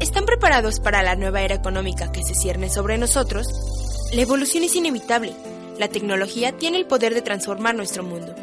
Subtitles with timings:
[0.00, 3.46] ¿Están preparados para la nueva era económica que se cierne sobre nosotros?
[4.14, 5.34] La evolución es inevitable.
[5.78, 8.34] La tecnología tiene el poder de transformar nuestro mundo.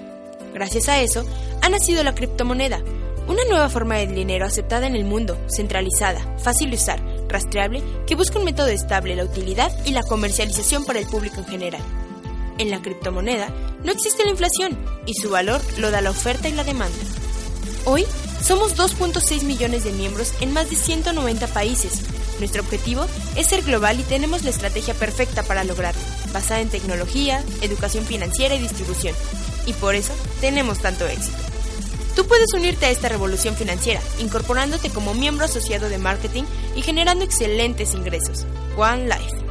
[0.53, 1.25] Gracias a eso,
[1.63, 2.83] ha nacido la criptomoneda,
[3.27, 8.13] una nueva forma de dinero aceptada en el mundo, centralizada, fácil de usar, rastreable, que
[8.13, 12.02] busca un método estable, la utilidad y la comercialización para el público en general.
[12.57, 13.49] En la criptomoneda
[13.83, 16.97] no existe la inflación y su valor lo da la oferta y la demanda.
[17.85, 18.05] Hoy
[18.41, 22.01] somos 2.6 millones de miembros en más de 190 países.
[22.39, 23.05] Nuestro objetivo
[23.35, 28.55] es ser global y tenemos la estrategia perfecta para lograrlo, basada en tecnología, educación financiera
[28.55, 29.15] y distribución.
[29.65, 31.37] Y por eso tenemos tanto éxito.
[32.15, 36.43] Tú puedes unirte a esta revolución financiera, incorporándote como miembro asociado de marketing
[36.75, 38.45] y generando excelentes ingresos.
[38.77, 39.42] One Life.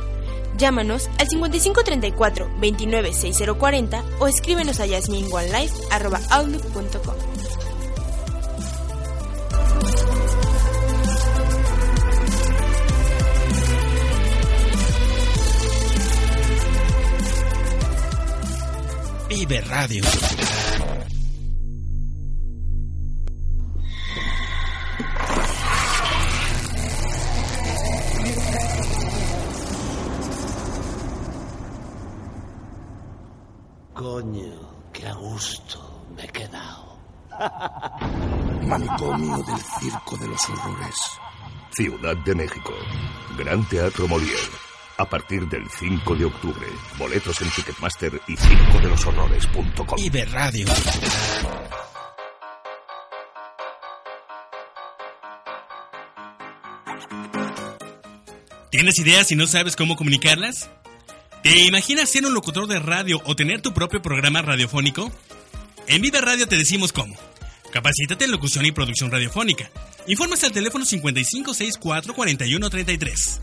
[0.63, 7.17] Llámanos al 5534 296040 o escríbenos a yasminonelife.outlook.com.
[19.29, 20.05] Vive Radio.
[39.47, 40.97] Del Circo de los Horrores.
[41.73, 42.73] Ciudad de México.
[43.37, 44.51] Gran Teatro Molière.
[44.99, 46.67] A partir del 5 de octubre.
[46.99, 49.97] Boletos en Ticketmaster y circodeloshorrores.com.
[49.97, 50.67] Vive Radio.
[58.71, 60.71] ¿Tienes ideas y no sabes cómo comunicarlas?
[61.43, 65.11] ¿Te imaginas ser un locutor de radio o tener tu propio programa radiofónico?
[65.89, 67.17] En Vive Radio te decimos cómo.
[67.73, 69.71] Capacítate en locución y producción radiofónica.
[70.07, 73.41] Informes al teléfono 5564-4133.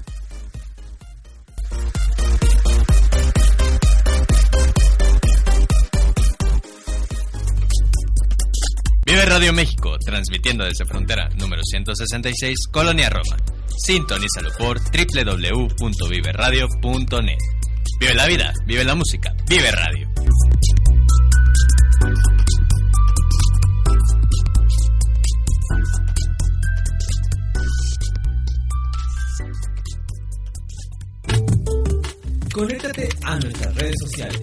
[9.07, 13.35] Vive Radio México, transmitiendo desde frontera número 166, Colonia Roma.
[13.83, 17.37] Sintonízalo por www.viveradio.net.
[17.99, 20.07] Vive la vida, vive la música, vive radio.
[32.53, 34.41] Conéctate a nuestras redes sociales.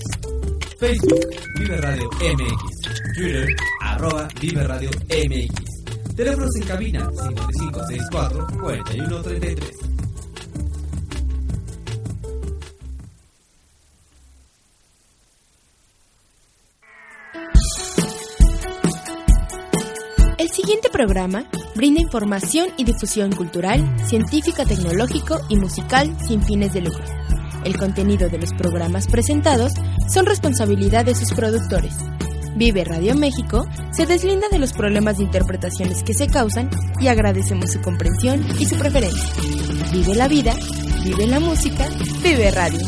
[0.78, 1.27] Facebook,
[1.59, 3.15] Vive Radio MX.
[3.17, 3.49] Twitter,
[3.81, 6.15] arroba Vive Radio MX.
[6.15, 9.97] Teléfonos en cabina 5564 4133.
[20.38, 21.44] El siguiente programa
[21.75, 27.25] brinda información y difusión cultural, científica, tecnológico y musical sin fines de lucro.
[27.66, 29.72] El contenido de los programas presentados
[30.09, 31.97] son responsabilidad de sus productores.
[32.54, 37.72] Vive Radio México se deslinda de los problemas de interpretaciones que se causan y agradecemos
[37.72, 39.32] su comprensión y su preferencia.
[39.91, 40.55] Vive la vida,
[41.03, 41.88] vive la música,
[42.22, 42.78] vive radio.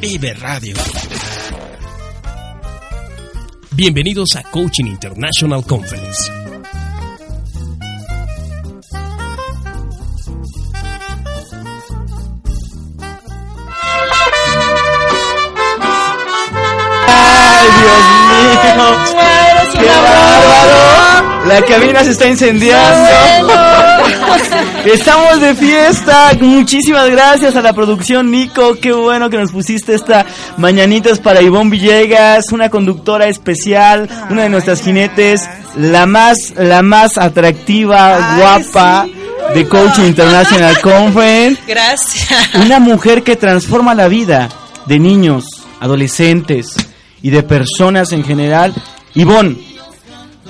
[0.00, 0.76] Vive Radio.
[3.72, 6.37] Bienvenidos a Coaching International Conference.
[17.88, 19.78] Dios mío!
[19.78, 21.08] ¡Qué bárbaro!
[21.48, 23.08] La cabina se está incendiando.
[24.84, 26.32] Estamos de fiesta.
[26.40, 28.74] Muchísimas gracias a la producción Nico.
[28.74, 30.26] Qué bueno que nos pusiste esta
[30.58, 37.16] mañanitas para Ivonne Villegas, una conductora especial, una de nuestras jinetes, la más, la más
[37.16, 39.06] atractiva, guapa
[39.54, 41.62] de Coaching International Conference.
[41.66, 42.54] Gracias.
[42.62, 44.50] Una mujer que transforma la vida
[44.84, 45.44] de niños,
[45.80, 46.74] adolescentes
[47.22, 48.74] y de personas en general.
[49.14, 49.56] Ivonne,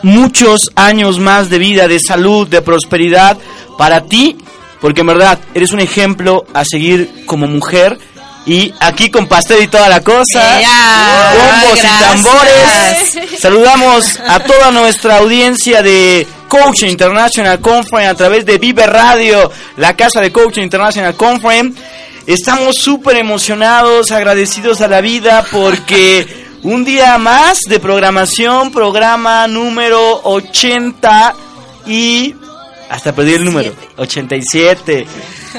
[0.03, 3.38] muchos años más de vida, de salud, de prosperidad
[3.76, 4.37] para ti,
[4.81, 7.99] porque en verdad eres un ejemplo a seguir como mujer.
[8.47, 10.59] Y aquí con pastel y toda la cosa,
[11.35, 13.38] bombos y tambores.
[13.38, 19.94] Saludamos a toda nuestra audiencia de Coaching International Conference a través de Vive Radio, la
[19.94, 21.79] casa de Coaching International Conference.
[22.26, 26.38] Estamos súper emocionados, agradecidos a la vida porque
[26.69, 31.35] un día más de programación, programa número 80
[31.87, 32.35] y...
[32.91, 35.06] Hasta perdí el número, 87.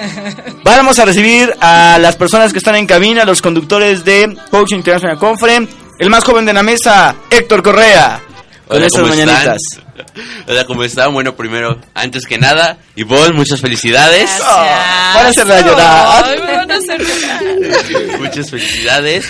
[0.64, 5.18] Vamos a recibir a las personas que están en cabina, los conductores de Coaching International
[5.18, 5.74] Conference.
[5.98, 8.22] El más joven de la mesa, Héctor Correa.
[8.70, 9.28] Con Hola, estas ¿cómo están?
[9.28, 9.62] mañanitas.
[10.48, 11.12] Hola, ¿cómo están?
[11.12, 14.30] Bueno, primero, antes que nada, Ivonne, muchas felicidades.
[14.40, 16.24] Van a hacerla llorar.
[16.28, 18.20] Ay, me van a hacer llorar.
[18.20, 19.26] Muchas felicidades.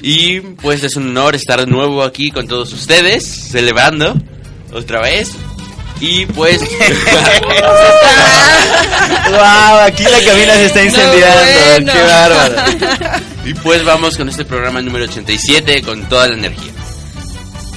[0.00, 4.14] Y pues es un honor estar de nuevo aquí con todos ustedes, celebrando
[4.72, 5.32] otra vez.
[6.00, 6.58] Y pues...
[9.30, 11.42] wow, aquí la cabina se está incendiando.
[11.66, 11.92] bueno.
[11.92, 12.54] Qué bárbaro.
[13.44, 16.72] y pues vamos con este programa número 87 con toda la energía.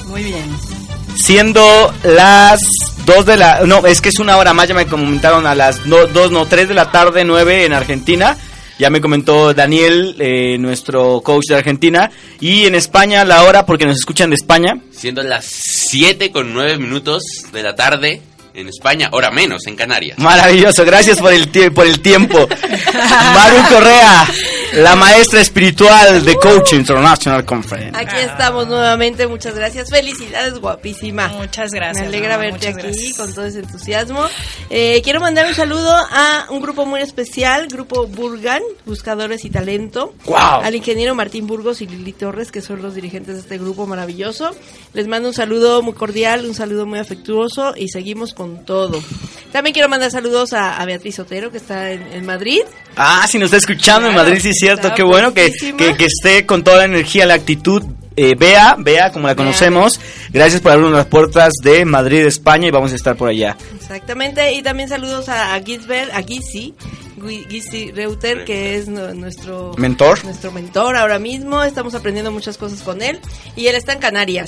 [0.08, 0.71] Muy bien.
[1.16, 2.60] Siendo las
[3.06, 3.62] 2 de la...
[3.66, 6.68] No, es que es una hora más, ya me comentaron a las 2, no, 3
[6.68, 8.38] de la tarde, 9 en Argentina.
[8.80, 12.10] Ya me comentó Daniel, eh, nuestro coach de Argentina.
[12.40, 14.80] Y en España la hora, porque nos escuchan de España.
[14.92, 18.22] Siendo las 7 con 9 minutos de la tarde
[18.54, 20.18] en España, hora menos en Canarias.
[20.18, 22.38] Maravilloso, gracias por el, por el tiempo.
[23.34, 24.28] Maru Correa,
[24.74, 27.98] la maestra espiritual de Coaching International Conference.
[27.98, 29.90] Aquí estamos nuevamente, muchas gracias.
[29.90, 31.28] Felicidades, guapísima.
[31.30, 32.02] Muchas gracias.
[32.02, 33.18] Me alegra mamá, verte aquí gracias.
[33.18, 34.26] con todo ese entusiasmo.
[34.70, 40.14] Eh, quiero mandar un saludo a un grupo muy especial, Grupo Burgan, Buscadores y Talento.
[40.26, 40.62] ¡Guau!
[40.62, 44.56] Al ingeniero Martín Burgos y Lili Torres, que son los dirigentes de este grupo maravilloso.
[44.94, 49.04] Les mando un saludo muy cordial, un saludo muy afectuoso y seguimos con todo.
[49.52, 52.62] También quiero mandar saludos a, a Beatriz Otero, que está en, en Madrid.
[52.96, 55.96] Ah, si nos está escuchando en Madrid, sí es cierto, está qué bueno que, que,
[55.96, 57.84] que esté con toda la energía, la actitud.
[58.18, 59.46] Eh, Bea, Bea, como la Bea.
[59.46, 60.00] conocemos,
[60.32, 63.56] gracias por abrirnos las puertas de Madrid, España, y vamos a estar por allá.
[63.74, 66.74] Exactamente, y también saludos a, a Gisbert, a Gizzy,
[67.18, 70.24] Gui- Gizzy Reuter, que es nu- nuestro Mentor.
[70.26, 71.64] nuestro mentor ahora mismo.
[71.64, 73.20] Estamos aprendiendo muchas cosas con él
[73.56, 74.48] y él está en Canarias.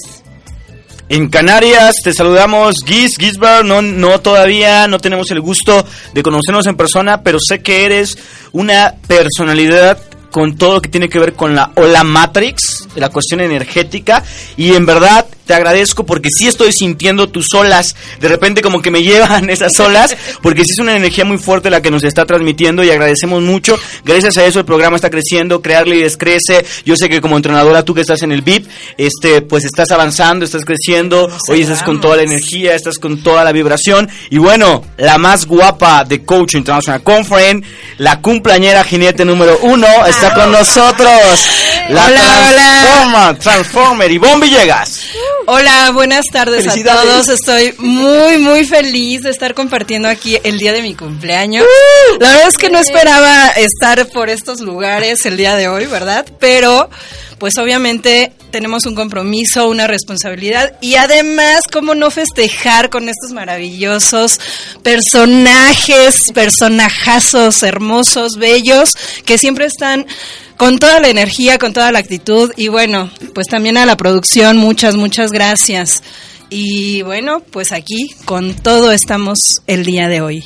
[1.13, 1.97] En Canarias.
[2.03, 7.21] Te saludamos, Giz, Gisbert, no, no todavía, no tenemos el gusto de conocernos en persona,
[7.21, 8.17] pero sé que eres
[8.51, 9.99] una personalidad
[10.31, 14.23] con todo lo que tiene que ver con la ola Matrix, la cuestión energética,
[14.57, 18.91] y en verdad te agradezco porque sí estoy sintiendo tus olas, de repente como que
[18.91, 22.25] me llevan esas olas, porque sí es una energía muy fuerte la que nos está
[22.25, 26.95] transmitiendo y agradecemos mucho, gracias a eso el programa está creciendo, crear líderes crece, yo
[26.95, 28.67] sé que como entrenadora tú que estás en el VIP,
[28.97, 33.43] este, pues estás avanzando, estás creciendo, hoy estás con toda la energía, estás con toda
[33.43, 37.67] la vibración, y bueno, la más guapa de Coach International Conference,
[37.97, 41.09] la cumpleañera jinete número uno, está con nosotros,
[41.89, 45.01] la Hola, Transformer, Transformer, Ivonne Villegas.
[45.45, 47.29] Hola, buenas tardes a todos.
[47.29, 51.65] Estoy muy, muy feliz de estar compartiendo aquí el día de mi cumpleaños.
[52.19, 56.25] La verdad es que no esperaba estar por estos lugares el día de hoy, ¿verdad?
[56.39, 56.89] Pero,
[57.39, 64.39] pues obviamente tenemos un compromiso, una responsabilidad y además, ¿cómo no festejar con estos maravillosos
[64.83, 68.91] personajes, personajazos hermosos, bellos,
[69.25, 70.05] que siempre están
[70.57, 74.57] con toda la energía, con toda la actitud y bueno, pues también a la producción,
[74.57, 76.01] muchas, muchas gracias.
[76.49, 80.43] Y bueno, pues aquí con todo estamos el día de hoy.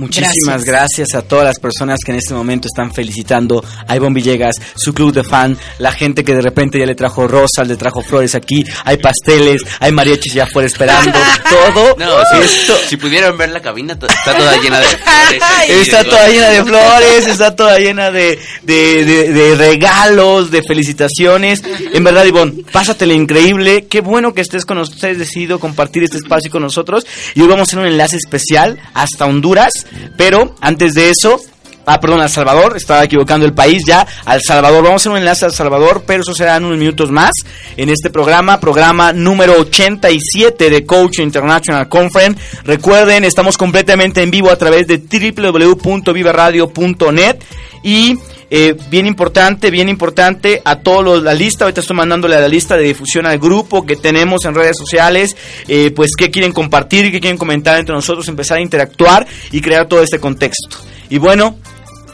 [0.00, 1.14] Muchísimas gracias.
[1.14, 5.12] a todas las personas que en este momento están felicitando a Ivonne Villegas, su club
[5.12, 8.64] de fan, la gente que de repente ya le trajo rosas, le trajo flores aquí,
[8.84, 11.18] hay pasteles, hay mariachis ya afuera esperando,
[11.50, 15.42] todo No, si, esto si pudieran ver la cabina, está toda llena de flores.
[15.88, 21.62] está toda llena de flores, está toda llena de, de, de- de regalos, de felicitaciones.
[21.92, 23.86] En verdad, Ivonne, pásatela increíble.
[23.88, 27.06] Qué bueno que estés con nosotros, has decidido compartir este espacio con nosotros.
[27.34, 29.72] Y hoy vamos a hacer un enlace especial hasta Honduras.
[30.16, 31.40] Pero antes de eso,
[31.86, 34.84] Ah, perdón, al Salvador, estaba equivocando el país ya, al Salvador.
[34.84, 37.32] Vamos a hacer un enlace al Salvador, pero eso será en unos minutos más
[37.76, 42.40] en este programa, programa número 87 de Coach International Conference.
[42.64, 47.36] Recuerden, estamos completamente en vivo a través de www.vivaradio.net
[47.82, 48.18] y
[48.50, 52.76] eh, bien importante, bien importante a todos los, la lista, ahorita estoy mandándole la lista
[52.76, 55.36] de difusión al grupo que tenemos en redes sociales,
[55.68, 59.86] eh, pues qué quieren compartir, qué quieren comentar entre nosotros, empezar a interactuar y crear
[59.86, 60.78] todo este contexto.
[61.08, 61.56] Y bueno,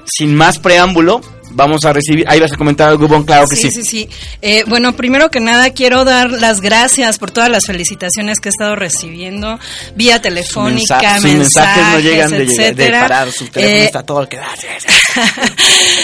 [0.06, 1.20] sin más preámbulo,
[1.50, 3.70] vamos a recibir, ahí vas a comentar algo, Bon, claro que sí.
[3.70, 4.08] Sí, sí, sí.
[4.42, 8.50] Eh, bueno, primero que nada quiero dar las gracias por todas las felicitaciones que he
[8.50, 9.58] estado recibiendo
[9.94, 12.30] vía telefónica, Mensa- mensajes, mensajes no llegan
[12.76, 14.46] de, parar, su teléfono Eh, está todo el que da.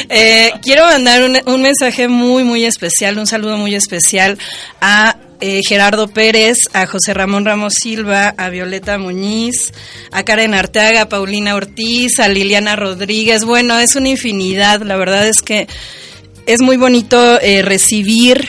[0.08, 4.38] Eh, quiero mandar un, un mensaje muy, muy especial, un saludo muy especial
[4.80, 9.72] a eh, Gerardo Pérez, a José Ramón Ramos Silva, a Violeta Muñiz,
[10.12, 13.44] a Karen Arteaga, a Paulina Ortiz, a Liliana Rodríguez.
[13.44, 14.82] Bueno, es una infinidad.
[14.82, 15.66] La verdad es que
[16.46, 18.48] es muy bonito eh, recibir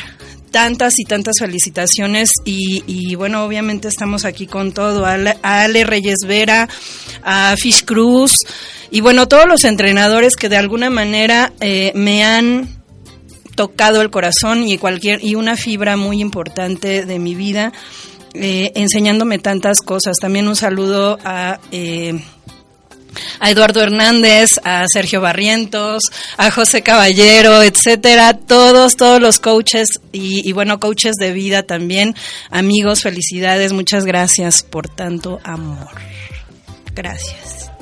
[0.51, 6.19] tantas y tantas felicitaciones y, y, bueno, obviamente estamos aquí con todo, a Ale, Reyes
[6.27, 6.69] Vera,
[7.23, 8.37] a Fish Cruz
[8.91, 12.82] y bueno, todos los entrenadores que de alguna manera eh, me han
[13.55, 17.71] tocado el corazón y cualquier y una fibra muy importante de mi vida,
[18.33, 20.17] eh, enseñándome tantas cosas.
[20.19, 22.19] También un saludo a eh,
[23.39, 26.03] a Eduardo Hernández, a Sergio Barrientos,
[26.37, 32.15] a José Caballero, etcétera, todos, todos los coaches y, y, bueno, coaches de vida también,
[32.49, 35.89] amigos, felicidades, muchas gracias por tanto amor.
[36.95, 37.72] Gracias.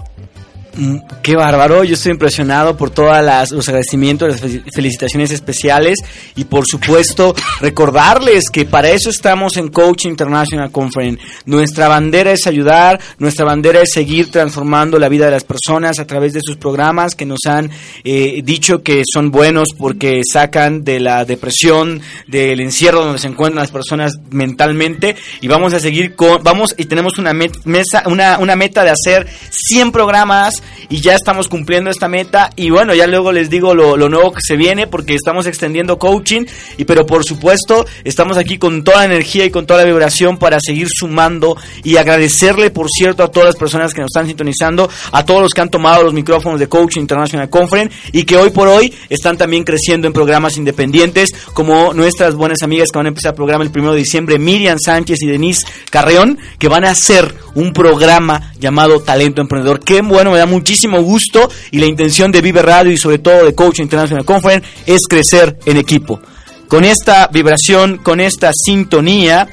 [0.78, 3.10] Mm, Qué bárbaro, yo estoy impresionado por todos
[3.52, 6.00] los agradecimientos, las fe- felicitaciones especiales
[6.36, 11.22] y por supuesto recordarles que para eso estamos en Coach International Conference.
[11.46, 16.08] Nuestra bandera es ayudar, nuestra bandera es seguir transformando la vida de las personas a
[16.08, 17.70] través de sus programas que nos han
[18.06, 23.62] eh, dicho que son buenos porque sacan de la depresión, del encierro donde se encuentran
[23.62, 28.40] las personas mentalmente y vamos a seguir con, vamos y tenemos una met- mesa, una,
[28.40, 33.08] una meta de hacer 100 programas y ya estamos cumpliendo esta meta y bueno, ya
[33.08, 36.46] luego les digo lo, nuevo que se viene porque estamos extendiendo coaching
[36.78, 40.38] y pero por supuesto estamos aquí con toda la energía y con toda la vibración
[40.38, 44.90] para seguir sumando y agradecerle por cierto a todas las personas que nos están sintonizando,
[45.12, 48.50] a todos los que han tomado los micrófonos de Coaching International Conference y que hoy
[48.50, 53.10] por hoy están también creciendo en programas independientes como nuestras buenas amigas que van a
[53.10, 56.92] empezar el programa el primero de diciembre, Miriam Sánchez y Denise Carreón, que van a
[56.92, 59.80] hacer un programa llamado Talento Emprendedor.
[59.80, 63.56] Qué bueno, me muchísimo gusto y la intención de Vive Radio y sobre todo de
[63.56, 66.20] Coaching International Conference es crecer en equipo.
[66.68, 69.48] Con esta vibración, con esta sintonía,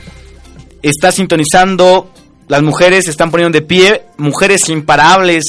[0.83, 2.12] está sintonizando,
[2.49, 5.45] las mujeres se están poniendo de pie, mujeres imparables,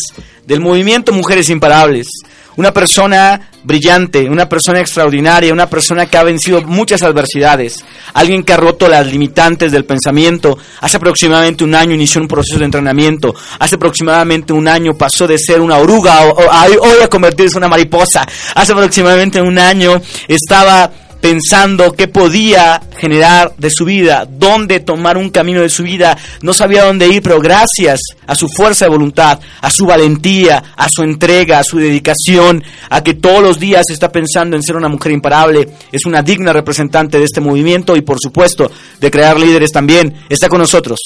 [0.45, 2.07] del movimiento Mujeres Imparables.
[2.55, 8.53] Una persona brillante, una persona extraordinaria, una persona que ha vencido muchas adversidades, alguien que
[8.53, 10.57] ha roto las limitantes del pensamiento.
[10.81, 13.35] Hace aproximadamente un año inició un proceso de entrenamiento.
[13.59, 17.67] Hace aproximadamente un año pasó de ser una oruga a- hoy a convertirse en una
[17.69, 18.25] mariposa.
[18.55, 20.89] Hace aproximadamente un año estaba
[21.21, 26.53] pensando qué podía generar de su vida, dónde tomar un camino de su vida, no
[26.53, 31.03] sabía dónde ir, pero gracias a su fuerza de voluntad, a su valentía, a su
[31.03, 35.11] entrega, a su dedicación, a que todos los días está pensando en ser una mujer
[35.11, 40.13] imparable, es una digna representante de este movimiento y por supuesto de crear líderes también,
[40.29, 40.99] está con nosotros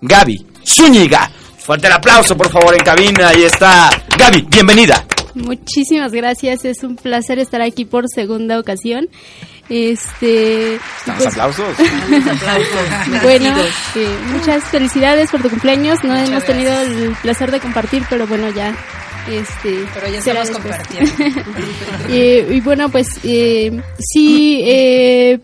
[0.00, 1.30] Gaby Zúñiga.
[1.58, 5.06] Fuerte el aplauso por favor en cabina, ahí está Gaby, bienvenida.
[5.34, 9.08] Muchísimas gracias, es un placer estar aquí por segunda ocasión.
[9.68, 11.76] Este, Los pues, aplausos.
[13.22, 13.54] bueno,
[13.94, 16.02] eh, muchas felicidades por tu cumpleaños.
[16.04, 18.74] No hemos tenido el placer de compartir, pero bueno, ya.
[19.30, 21.12] Este, Pero ya estamos compartiendo.
[22.10, 25.40] Eh, y bueno, pues eh, sí, eh,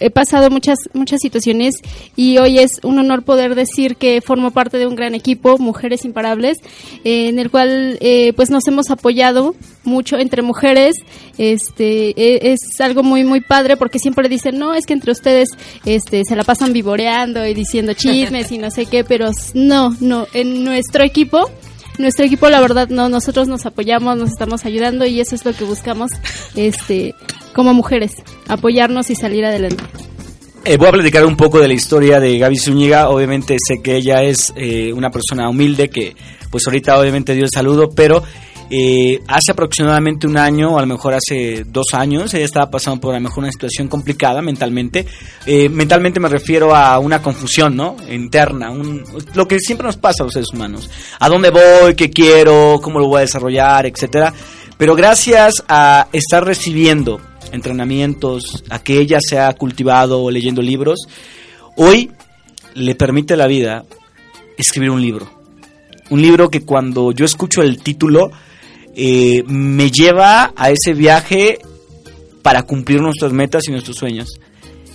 [0.00, 1.74] he pasado muchas muchas situaciones
[2.16, 6.04] y hoy es un honor poder decir que formo parte de un gran equipo, Mujeres
[6.04, 6.58] Imparables,
[7.04, 9.54] en el cual eh, pues nos hemos apoyado
[9.84, 10.94] mucho entre mujeres.
[11.38, 15.48] Este e- es algo muy muy padre porque siempre dicen no es que entre ustedes
[15.84, 20.26] este se la pasan vivoreando y diciendo chismes y no sé qué, pero no no
[20.34, 21.50] en nuestro equipo
[22.00, 25.52] nuestro equipo la verdad no nosotros nos apoyamos nos estamos ayudando y eso es lo
[25.52, 26.10] que buscamos
[26.56, 27.14] este
[27.54, 28.12] como mujeres
[28.48, 29.84] apoyarnos y salir adelante
[30.64, 33.08] Eh, voy a platicar un poco de la historia de Gaby Zúñiga.
[33.08, 36.14] Obviamente sé que ella es eh, una persona humilde que
[36.50, 38.22] pues ahorita obviamente dio el saludo, pero
[38.72, 43.00] eh, hace aproximadamente un año, o a lo mejor hace dos años, ella estaba pasando
[43.00, 45.06] por a lo mejor una situación complicada mentalmente.
[45.44, 47.96] Eh, mentalmente me refiero a una confusión, ¿no?
[48.08, 48.72] Interna,
[49.34, 50.88] lo que siempre nos pasa a los seres humanos.
[51.18, 51.96] ¿A dónde voy?
[51.96, 52.78] ¿Qué quiero?
[52.80, 53.86] ¿Cómo lo voy a desarrollar?
[53.86, 54.32] Etcétera.
[54.78, 57.20] Pero gracias a estar recibiendo
[57.52, 61.00] entrenamientos, a que ella se ha cultivado leyendo libros,
[61.76, 62.12] hoy
[62.74, 63.84] le permite la vida
[64.56, 65.28] escribir un libro.
[66.10, 68.30] Un libro que cuando yo escucho el título
[69.02, 71.58] eh, me lleva a ese viaje
[72.42, 74.28] para cumplir nuestras metas y nuestros sueños.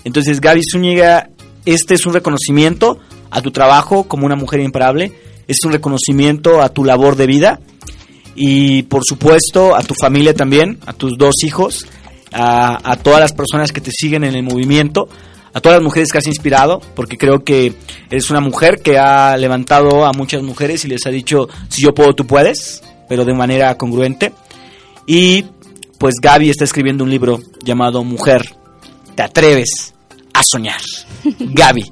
[0.04, 1.32] Entonces, Gaby Zúñiga,
[1.66, 3.00] este es un reconocimiento
[3.32, 5.12] a tu trabajo como una mujer imparable,
[5.48, 7.60] es un reconocimiento a tu labor de vida
[8.36, 11.88] y por supuesto a tu familia también, a tus dos hijos,
[12.32, 15.10] a, a todas las personas que te siguen en el movimiento,
[15.52, 17.74] a todas las mujeres que has inspirado, porque creo que
[18.12, 21.96] eres una mujer que ha levantado a muchas mujeres y les ha dicho, si yo
[21.96, 24.34] puedo, tú puedes, pero de manera congruente.
[25.06, 25.46] Y
[25.98, 28.42] pues Gaby está escribiendo un libro llamado Mujer,
[29.16, 29.94] ¿te atreves
[30.34, 30.82] a soñar?
[31.40, 31.92] Gaby,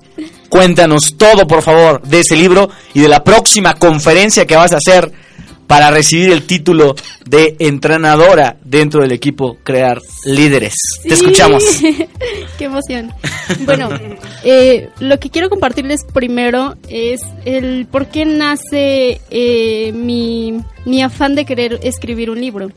[0.50, 4.78] cuéntanos todo, por favor, de ese libro y de la próxima conferencia que vas a
[4.78, 5.12] hacer
[5.68, 10.76] para recibir el título de entrenadora dentro del equipo Crear Líderes.
[11.04, 11.64] Te escuchamos.
[12.58, 13.12] Qué emoción.
[13.66, 13.90] Bueno,
[14.44, 21.36] eh, lo que quiero compartirles primero es el por qué nace eh, mi, mi afán
[21.36, 22.72] de querer escribir un libro.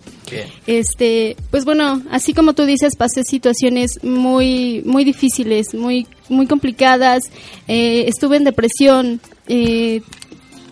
[0.67, 7.25] Este, pues bueno, así como tú dices, pasé situaciones muy, muy difíciles, muy, muy complicadas.
[7.69, 10.03] Eh, estuve en depresión eh,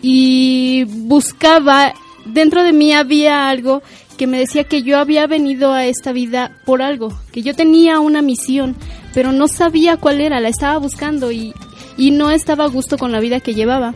[0.01, 1.93] y buscaba
[2.25, 3.81] dentro de mí había algo
[4.17, 7.99] que me decía que yo había venido a esta vida por algo, que yo tenía
[7.99, 8.75] una misión,
[9.13, 11.53] pero no sabía cuál era, la estaba buscando y,
[11.97, 13.93] y no estaba a gusto con la vida que llevaba.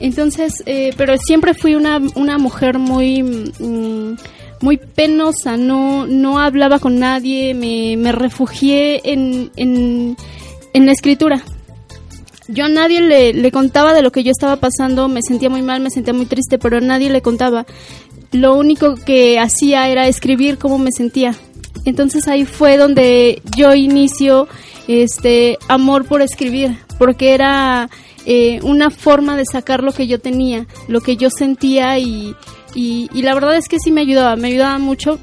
[0.00, 4.16] Entonces, eh, pero siempre fui una, una mujer muy, mm,
[4.60, 10.16] muy penosa, no, no hablaba con nadie, me, me refugié en, en,
[10.72, 11.42] en la escritura.
[12.48, 15.62] Yo a nadie le, le contaba de lo que yo estaba pasando, me sentía muy
[15.62, 17.66] mal, me sentía muy triste, pero a nadie le contaba.
[18.32, 21.34] Lo único que hacía era escribir cómo me sentía.
[21.84, 24.48] Entonces ahí fue donde yo inicio
[24.88, 27.88] este amor por escribir, porque era
[28.24, 32.34] eh, una forma de sacar lo que yo tenía, lo que yo sentía y,
[32.74, 35.18] y, y la verdad es que sí me ayudaba, me ayudaba mucho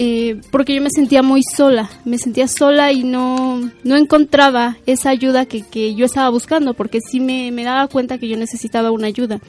[0.00, 5.10] eh, porque yo me sentía muy sola, me sentía sola y no, no encontraba esa
[5.10, 8.92] ayuda que, que yo estaba buscando, porque sí me, me, daba cuenta que yo necesitaba
[8.92, 9.40] una ayuda.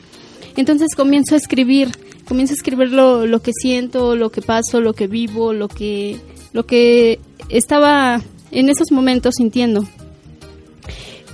[0.57, 1.91] Entonces comienzo a escribir,
[2.27, 6.19] comienzo a escribir lo, lo que siento, lo que paso, lo que vivo, lo que,
[6.51, 9.87] lo que estaba en esos momentos sintiendo.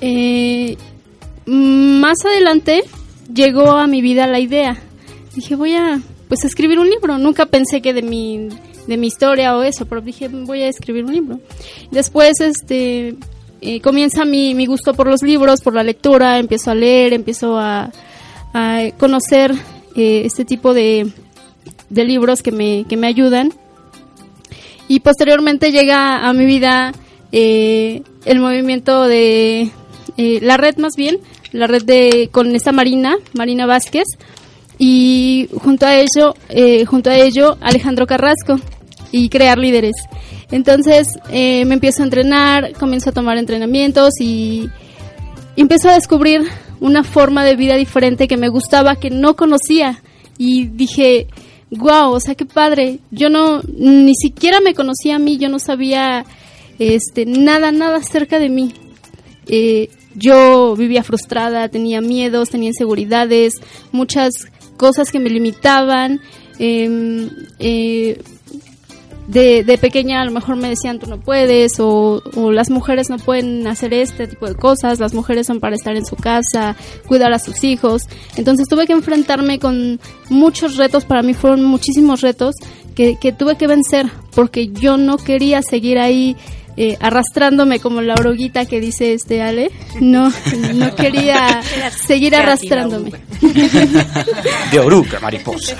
[0.01, 0.75] Eh,
[1.45, 2.83] más adelante
[3.33, 4.77] llegó a mi vida la idea.
[5.33, 7.17] Dije, voy a pues escribir un libro.
[7.17, 8.49] Nunca pensé que de mi
[8.87, 11.39] de mi historia o eso, pero dije, voy a escribir un libro.
[11.91, 13.15] Después, este,
[13.61, 17.57] eh, comienza mi, mi, gusto por los libros, por la lectura, empiezo a leer, empiezo
[17.57, 17.91] a,
[18.53, 19.53] a conocer
[19.95, 21.11] eh, este tipo de,
[21.89, 23.53] de libros que me, que me ayudan.
[24.87, 26.93] Y posteriormente llega a mi vida
[27.31, 29.71] eh, el movimiento de
[30.17, 31.19] la red más bien,
[31.51, 34.05] la red de con esta Marina, Marina Vázquez,
[34.77, 38.59] y junto a ello, eh, junto a ello Alejandro Carrasco
[39.11, 39.95] y crear líderes.
[40.51, 44.69] Entonces eh, me empiezo a entrenar, comienzo a tomar entrenamientos y,
[45.57, 46.41] empiezo a descubrir
[46.81, 50.03] una forma de vida diferente que me gustaba, que no conocía
[50.37, 51.27] y dije,
[51.71, 52.99] wow, o sea, qué padre.
[53.09, 56.25] Yo no, ni siquiera me conocía a mí, yo no sabía
[56.77, 58.73] este, nada, nada acerca de mí.
[59.47, 63.53] Eh, yo vivía frustrada, tenía miedos, tenía inseguridades,
[63.91, 64.33] muchas
[64.77, 66.21] cosas que me limitaban.
[66.59, 68.21] Eh, eh,
[69.27, 73.09] de, de, pequeña a lo mejor me decían tú no puedes o, o, las mujeres
[73.09, 76.75] no pueden hacer este tipo de cosas, las mujeres son para estar en su casa,
[77.07, 78.03] cuidar a sus hijos.
[78.35, 82.55] Entonces tuve que enfrentarme con muchos retos, para mí fueron muchísimos retos
[82.93, 86.35] que, que tuve que vencer porque yo no quería seguir ahí
[86.77, 89.71] eh, arrastrándome como la oruguita que dice este Ale.
[90.01, 90.31] No,
[90.73, 91.61] no quería
[92.05, 93.11] seguir arrastrándome.
[94.71, 95.77] De oruga, mariposa.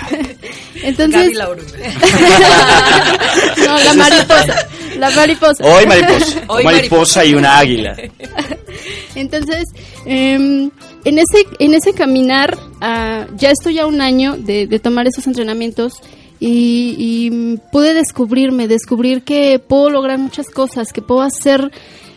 [0.82, 1.72] Entonces, la oruga.
[3.66, 4.68] no, la mariposa.
[4.98, 5.64] La mariposa.
[5.66, 6.42] Hoy mariposa.
[6.48, 7.98] Hoy mariposa y una águila.
[9.16, 9.66] Entonces,
[10.06, 10.70] eh,
[11.06, 15.28] en ese en ese caminar, uh, ya estoy a un año de, de tomar esos
[15.28, 16.02] entrenamientos
[16.40, 21.72] y, y, pude descubrirme, descubrir que puedo lograr muchas cosas, que puedo hacer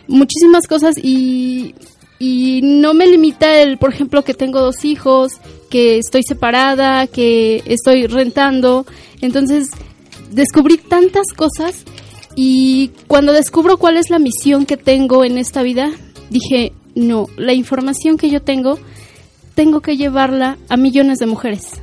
[0.07, 1.75] muchísimas cosas y,
[2.19, 5.33] y no me limita el, por ejemplo, que tengo dos hijos,
[5.69, 8.85] que estoy separada, que estoy rentando.
[9.21, 9.69] Entonces,
[10.31, 11.83] descubrí tantas cosas
[12.35, 15.91] y cuando descubro cuál es la misión que tengo en esta vida,
[16.29, 18.79] dije, no, la información que yo tengo,
[19.55, 21.81] tengo que llevarla a millones de mujeres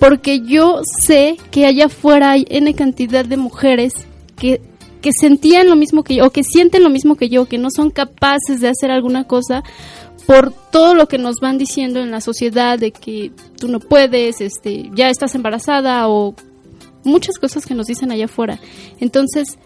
[0.00, 3.92] porque yo sé que allá afuera hay N cantidad de mujeres
[4.34, 4.60] que,
[5.02, 7.68] que sentían lo mismo que yo, o que sienten lo mismo que yo, que no
[7.70, 9.62] son capaces de hacer alguna cosa
[10.26, 14.40] por todo lo que nos van diciendo en la sociedad de que tú no puedes,
[14.40, 16.34] este, ya estás embarazada o
[17.04, 18.58] muchas cosas que nos dicen allá afuera.
[19.00, 19.58] Entonces,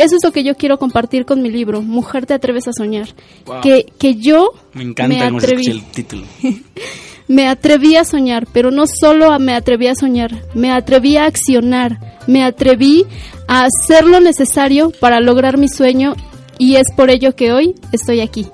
[0.00, 3.08] eso es lo que yo quiero compartir con mi libro, Mujer te atreves a soñar.
[3.46, 3.60] Wow.
[3.60, 5.66] Que, que yo me, encanta me atreví.
[5.66, 6.24] el título.
[7.28, 12.18] me atreví a soñar, pero no solo me atreví a soñar, me atreví a accionar,
[12.26, 13.06] me atreví
[13.46, 16.16] a hacer lo necesario para lograr mi sueño
[16.58, 18.46] y es por ello que hoy estoy aquí,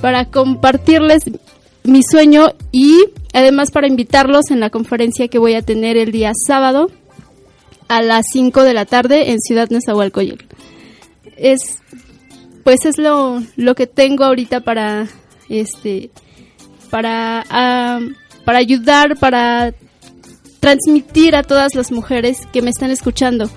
[0.00, 1.24] para compartirles
[1.84, 6.32] mi sueño y además para invitarlos en la conferencia que voy a tener el día
[6.34, 6.90] sábado
[7.88, 10.46] a las 5 de la tarde en Ciudad Nezahualcóyotl.
[11.42, 11.80] Es
[12.62, 15.08] pues es lo, lo que tengo ahorita para
[15.48, 16.10] este
[16.90, 17.44] para
[18.44, 19.74] para ayudar para
[20.60, 23.50] transmitir a todas las mujeres que me están escuchando.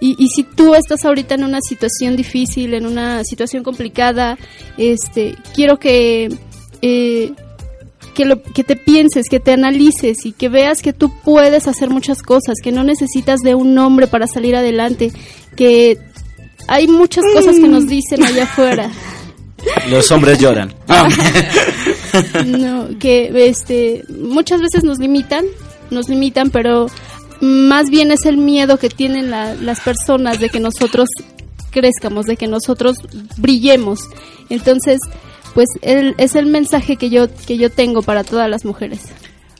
[0.00, 4.36] Y, y, si tú estás ahorita en una situación difícil en una situación complicada
[4.76, 6.28] este quiero que
[6.80, 7.32] eh,
[8.14, 11.88] que, lo, que te pienses, que te analices y que veas que tú puedes hacer
[11.90, 15.12] muchas cosas, que no necesitas de un hombre para salir adelante,
[15.56, 15.98] que
[16.68, 18.90] hay muchas cosas que nos dicen allá afuera.
[19.88, 20.74] Los hombres lloran.
[22.46, 25.44] no, que este muchas veces nos limitan,
[25.90, 26.86] nos limitan, pero
[27.40, 31.08] más bien es el miedo que tienen la, las personas de que nosotros
[31.70, 32.96] crezcamos, de que nosotros
[33.36, 34.00] brillemos.
[34.48, 34.98] Entonces,
[35.54, 39.00] pues el, es el mensaje que yo, que yo tengo para todas las mujeres.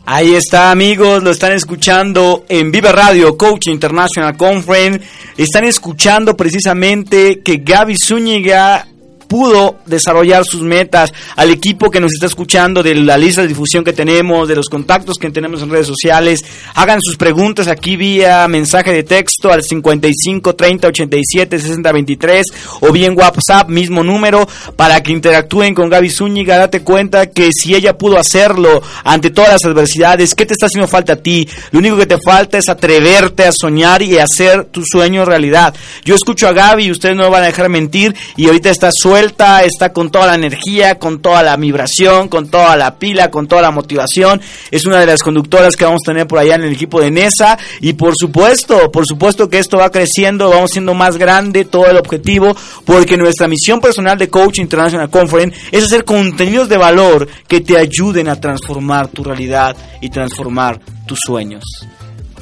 [0.04, 5.00] Ahí está, amigos, lo están escuchando en Vive Radio, Coach International Conference.
[5.36, 8.88] Están escuchando precisamente que Gaby Zúñiga
[9.33, 13.83] pudo desarrollar sus metas, al equipo que nos está escuchando, de la lista de difusión
[13.83, 18.47] que tenemos, de los contactos que tenemos en redes sociales, hagan sus preguntas aquí vía
[18.47, 22.47] mensaje de texto al 55 30 87 60 23
[22.81, 27.75] o bien WhatsApp, mismo número, para que interactúen con Gaby Zúñiga, date cuenta que si
[27.75, 31.49] ella pudo hacerlo ante todas las adversidades, ¿qué te está haciendo falta a ti?
[31.71, 35.75] Lo único que te falta es atreverte a soñar y hacer tu sueño realidad.
[36.05, 39.21] Yo escucho a Gaby, ustedes no me van a dejar mentir, y ahorita está suelta
[39.26, 43.62] está con toda la energía, con toda la vibración, con toda la pila, con toda
[43.62, 44.40] la motivación.
[44.70, 47.11] Es una de las conductoras que vamos a tener por allá en el equipo de
[47.11, 47.58] NESA.
[47.80, 51.96] Y por supuesto, por supuesto que esto va creciendo, vamos siendo más grande, todo el
[51.96, 57.61] objetivo, porque nuestra misión personal de Coach International Conference es hacer contenidos de valor que
[57.61, 61.64] te ayuden a transformar tu realidad y transformar tus sueños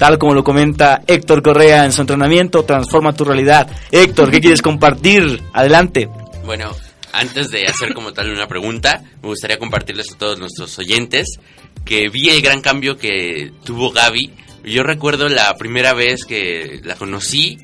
[0.00, 3.68] tal como lo comenta Héctor Correa en su entrenamiento, transforma tu realidad.
[3.92, 5.42] Héctor, ¿qué quieres compartir?
[5.52, 6.08] Adelante.
[6.44, 6.74] Bueno,
[7.12, 11.38] antes de hacer como tal una pregunta, me gustaría compartirles a todos nuestros oyentes
[11.84, 14.32] que vi el gran cambio que tuvo Gaby.
[14.64, 17.58] Yo recuerdo la primera vez que la conocí,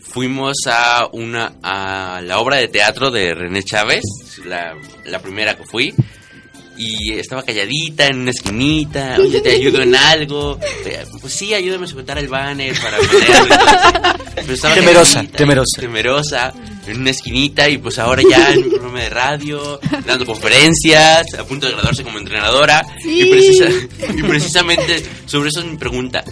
[0.00, 4.04] fuimos a una a la obra de teatro de René Chávez,
[4.44, 5.94] la, la primera que fui
[6.78, 10.58] y estaba calladita en una esquinita, oye, te ayudo en algo,
[11.20, 14.74] pues sí, ayúdame a sujetar el banner para poner...
[14.74, 15.80] temerosa, temerosa.
[15.80, 16.54] Temerosa,
[16.86, 21.44] en una esquinita y pues ahora ya en un programa de radio, dando conferencias, a
[21.44, 22.86] punto de graduarse como entrenadora.
[23.04, 26.24] Y, y precisamente sobre eso es mi pregunta.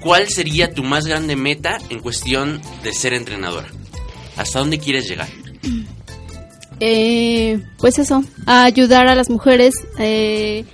[0.00, 3.68] ¿Cuál sería tu más grande meta en cuestión de ser entrenadora?
[4.36, 5.28] ¿Hasta dónde quieres llegar?
[6.80, 10.64] Eh, pues eso, a ayudar a las mujeres eh,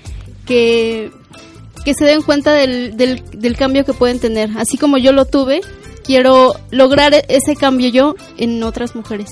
[0.46, 1.10] que,
[1.84, 4.50] que se den cuenta del, del, del, cambio que pueden tener.
[4.56, 5.60] Así como yo lo tuve,
[6.04, 9.30] quiero lograr ese cambio yo en otras mujeres.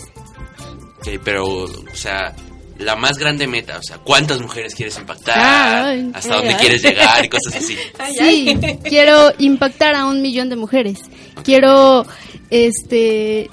[0.98, 2.34] Okay, pero, o sea,
[2.78, 5.98] la más grande meta, o sea, ¿cuántas mujeres quieres impactar?
[6.14, 7.24] ¿Hasta dónde quieres llegar?
[7.24, 7.76] Y cosas así.
[8.16, 11.00] Sí, quiero impactar a un millón de mujeres.
[11.42, 12.06] Quiero,
[12.50, 13.48] este,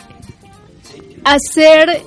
[1.23, 2.03] hacer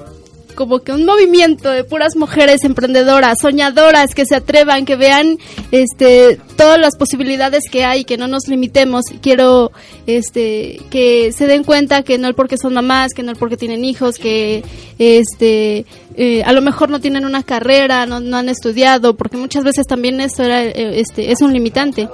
[0.58, 5.38] como que un movimiento de puras mujeres emprendedoras, soñadoras, que se atrevan, que vean
[5.70, 9.04] este todas las posibilidades que hay, que no nos limitemos.
[9.22, 9.70] Quiero
[10.08, 13.56] este que se den cuenta que no es porque son mamás, que no es porque
[13.56, 14.64] tienen hijos, que
[14.98, 19.62] este eh, a lo mejor no tienen una carrera, no, no, han estudiado, porque muchas
[19.62, 22.08] veces también eso era eh, este es un limitante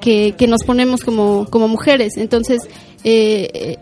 [0.00, 2.16] que, que nos ponemos como como mujeres.
[2.16, 2.60] Entonces
[3.04, 3.78] eh,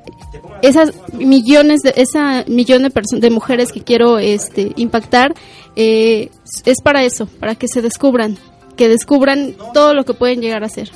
[0.63, 5.35] esas millones de esa millón de de mujeres que quiero este impactar
[5.75, 6.31] eh,
[6.65, 8.39] es para eso para que se descubran
[8.77, 10.91] que descubran todo lo que pueden llegar a ser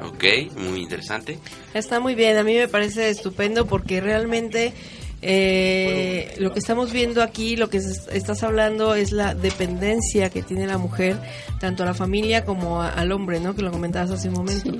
[0.00, 0.24] Ok,
[0.56, 1.38] muy interesante.
[1.74, 4.72] Está muy bien a mí me parece estupendo porque realmente
[5.20, 10.66] eh, lo que estamos viendo aquí, lo que estás hablando es la dependencia que tiene
[10.66, 11.16] la mujer,
[11.60, 13.54] tanto a la familia como al hombre, ¿no?
[13.54, 14.72] Que lo comentabas hace un momento.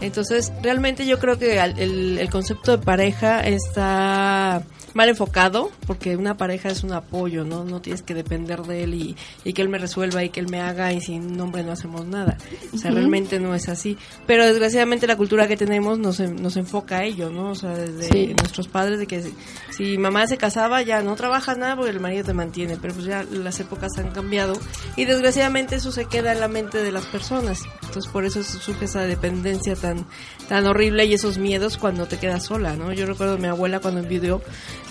[0.00, 4.62] Entonces, realmente yo creo que el, el concepto de pareja está
[4.96, 7.64] mal enfocado, porque una pareja es un apoyo, ¿no?
[7.64, 10.48] No tienes que depender de él y, y, que él me resuelva y que él
[10.48, 12.38] me haga y sin un hombre no hacemos nada.
[12.72, 13.98] O sea, realmente no es así.
[14.26, 17.50] Pero desgraciadamente la cultura que tenemos nos, nos enfoca a ello, ¿no?
[17.50, 19.34] O sea, desde nuestros padres de que si
[19.76, 23.04] si mamá se casaba ya no trabaja nada porque el marido te mantiene, pero pues
[23.04, 24.58] ya las épocas han cambiado
[24.96, 27.62] y desgraciadamente eso se queda en la mente de las personas.
[27.82, 30.06] Entonces por eso surge esa dependencia tan
[30.48, 32.92] tan horrible y esos miedos cuando te quedas sola, ¿no?
[32.92, 34.42] Yo recuerdo a mi abuela cuando envidió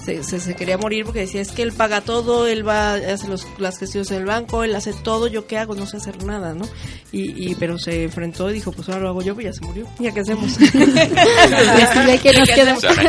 [0.06, 3.28] se, se, se, quería morir porque decía, es que él paga todo, él va, hace
[3.28, 6.24] los, las gestiones en el banco, él hace todo, yo qué hago, no sé hacer
[6.24, 6.65] nada, ¿no?
[7.12, 9.62] Y, y pero se enfrentó y dijo, pues ahora lo hago yo, pues ya se
[9.62, 10.58] murió, ¿ya qué hacemos?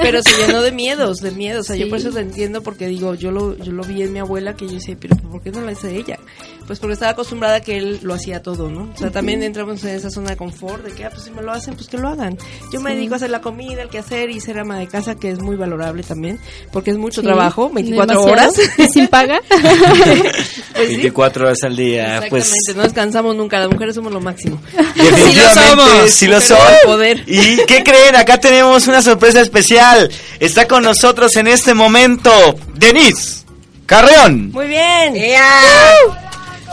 [0.03, 1.83] pero se llenó de miedos, de miedos, o sea, sí.
[1.83, 4.57] yo por eso te entiendo porque digo, yo lo, yo lo vi en mi abuela
[4.57, 6.19] que yo decía, pero ¿por qué no lo hace ella?
[6.67, 8.91] Pues porque estaba acostumbrada a que él lo hacía todo, ¿no?
[8.93, 11.43] O sea, también entramos en esa zona de confort de que, ah, pues si me
[11.43, 12.37] lo hacen, pues que lo hagan.
[12.73, 15.31] Yo me dedico a hacer la comida, el quehacer y ser ama de casa, que
[15.31, 16.41] es muy valorable también,
[16.73, 18.55] porque es mucho sí, trabajo, 24 horas.
[18.79, 19.41] ¿Y sin paga?
[19.49, 22.23] pues 24 horas al día.
[22.29, 24.61] Pues no descansamos nunca, las mujeres somos lo máximo.
[24.97, 26.59] Definitivamente, sí lo son.
[26.85, 27.23] Poder.
[27.27, 28.17] ¿Y qué creen?
[28.17, 30.11] Acá tenemos una sorpresa especial.
[30.41, 32.31] Está con nosotros en este momento
[32.75, 33.45] Denise
[33.87, 34.51] Carreón.
[34.53, 35.15] Muy bien.
[35.15, 36.26] Uh.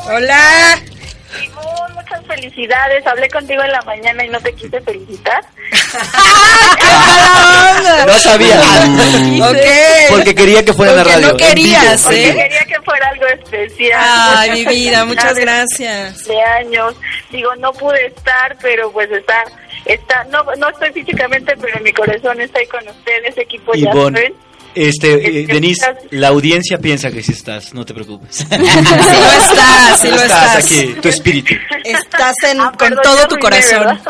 [0.05, 0.79] Hola.
[1.95, 3.05] muchas felicidades.
[3.07, 5.43] Hablé contigo en la mañana y no te quise felicitar.
[8.05, 8.59] no sabía.
[9.49, 10.05] okay.
[10.09, 11.27] Porque quería que fuera Porque la radio.
[11.29, 12.35] No querías, Porque ¿eh?
[12.35, 14.01] quería que fuera algo especial.
[14.03, 16.25] Ay, mi vida, muchas gracias.
[16.25, 16.95] De años.
[17.31, 19.43] Digo, no pude estar, pero pues está,
[19.85, 24.21] está, no, no estoy físicamente, pero mi corazón está ahí con ustedes, equipo Ivonne.
[24.21, 28.38] ya este, eh, Denise, la audiencia piensa que sí estás, no te preocupes.
[28.38, 30.65] sí lo estás, sí lo estás.
[30.65, 31.53] aquí, tu espíritu.
[31.83, 33.99] Estás en, ah, con todo tu corazón.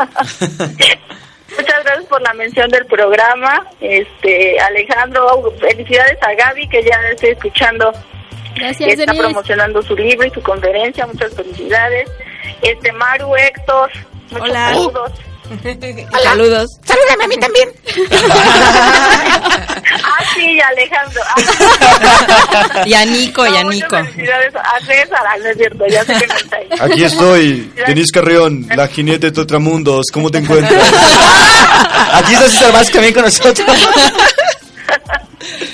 [1.57, 3.65] Muchas gracias por la mención del programa.
[3.79, 7.91] Este, Alejandro, felicidades a Gaby que ya estoy escuchando.
[8.55, 9.23] Gracias, está Denise.
[9.23, 11.05] promocionando su libro y su conferencia.
[11.05, 12.09] Muchas felicidades.
[12.61, 13.91] Este, Maru, Héctor,
[14.31, 14.69] muchos Hola.
[14.69, 15.11] saludos.
[15.49, 16.21] Hola.
[16.23, 16.71] Saludos.
[16.85, 17.69] Salúdame a mí también.
[20.03, 21.21] ah, sí, Alejandro.
[22.85, 23.97] y a Nico, y a Nico.
[23.97, 26.67] Felicidades a César, no es cierto, ya sé que no está ahí.
[26.79, 30.05] Aquí estoy, Denise Carrión, la jinete de Totramundos.
[30.13, 30.81] ¿Cómo te encuentras?
[32.13, 33.67] Aquí está César Vázquez también con nosotros.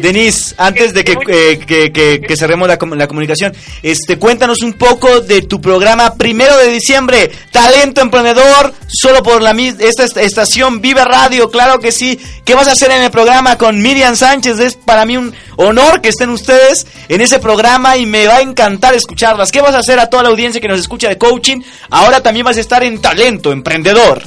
[0.00, 4.74] Denise, antes de que, eh, que, que, que, cerremos la, la, comunicación, este, cuéntanos un
[4.74, 11.04] poco de tu programa primero de diciembre, Talento Emprendedor, solo por la esta estación Vive
[11.04, 12.18] Radio, claro que sí.
[12.44, 14.58] ¿Qué vas a hacer en el programa con Miriam Sánchez?
[14.58, 18.40] Es para mí un honor que estén ustedes en ese programa y me va a
[18.40, 19.52] encantar escucharlas.
[19.52, 21.62] ¿Qué vas a hacer a toda la audiencia que nos escucha de coaching?
[21.90, 24.22] Ahora también vas a estar en Talento Emprendedor.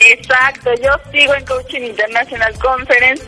[0.00, 3.22] Exacto, yo sigo en Coaching International Conference,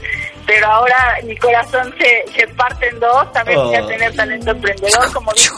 [0.51, 3.33] pero ahora mi corazón se, se parte en dos.
[3.33, 3.67] También oh.
[3.67, 5.49] voy a tener talento emprendedor, como dije,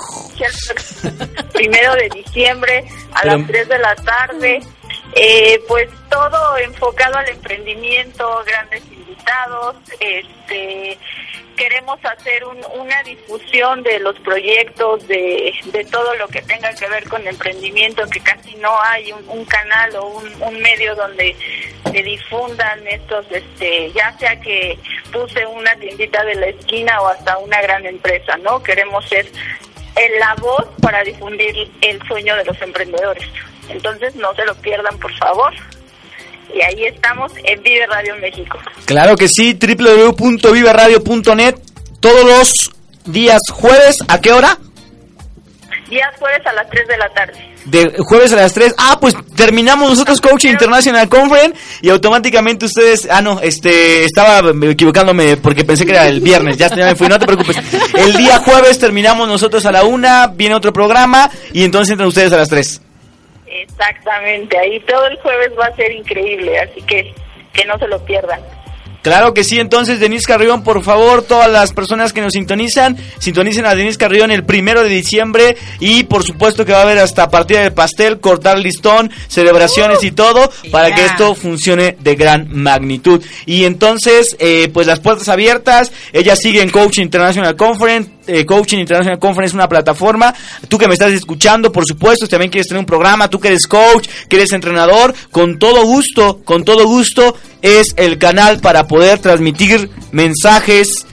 [0.44, 3.38] el primero de diciembre a pero...
[3.38, 4.60] las 3 de la tarde.
[5.14, 10.98] Eh, pues todo enfocado al emprendimiento, grandes invitados, este
[11.56, 15.52] queremos hacer un, una difusión de los proyectos, de,
[15.90, 19.94] todo lo que tenga que ver con emprendimiento, que casi no hay un, un canal
[19.96, 21.36] o un, un, medio donde
[21.84, 24.78] se difundan estos, este, ya sea que
[25.12, 28.62] puse una tiendita de la esquina o hasta una gran empresa, ¿no?
[28.62, 29.26] Queremos ser
[29.96, 33.24] en la voz para difundir el sueño de los emprendedores.
[33.68, 35.52] Entonces no se lo pierdan, por favor
[36.54, 38.58] y ahí estamos en Vive Radio México.
[38.84, 41.54] Claro que sí, www.viveradio.net
[42.00, 42.70] todos los
[43.04, 44.58] días jueves, ¿a qué hora?
[45.88, 47.51] Días jueves a las 3 de la tarde.
[47.64, 48.74] De jueves a las 3.
[48.76, 55.36] Ah, pues terminamos nosotros Coaching International Conference y automáticamente ustedes, ah no, este estaba equivocándome
[55.36, 57.56] porque pensé que era el viernes, ya, me fui, no te preocupes.
[57.94, 62.32] El día jueves terminamos nosotros a la una, viene otro programa y entonces entran ustedes
[62.32, 62.80] a las 3.
[63.46, 67.14] Exactamente, ahí todo el jueves va a ser increíble, así que
[67.52, 68.40] que no se lo pierdan.
[69.02, 73.66] Claro que sí, entonces Denise Carrión, por favor, todas las personas que nos sintonizan, sintonicen
[73.66, 77.28] a Denise Carrión el primero de diciembre y por supuesto que va a haber hasta
[77.28, 80.96] partida del pastel, cortar listón, celebraciones uh, y todo para yeah.
[80.96, 83.20] que esto funcione de gran magnitud.
[83.44, 88.78] Y entonces, eh, pues las puertas abiertas, ella sigue en Coaching International Conference, eh, Coaching
[88.78, 90.34] International Conference es una plataforma.
[90.68, 93.66] Tú que me estás escuchando, por supuesto, también quieres tener un programa, tú que eres
[93.66, 99.18] coach, que eres entrenador, con todo gusto, con todo gusto, es el canal para poder
[99.18, 101.06] transmitir mensajes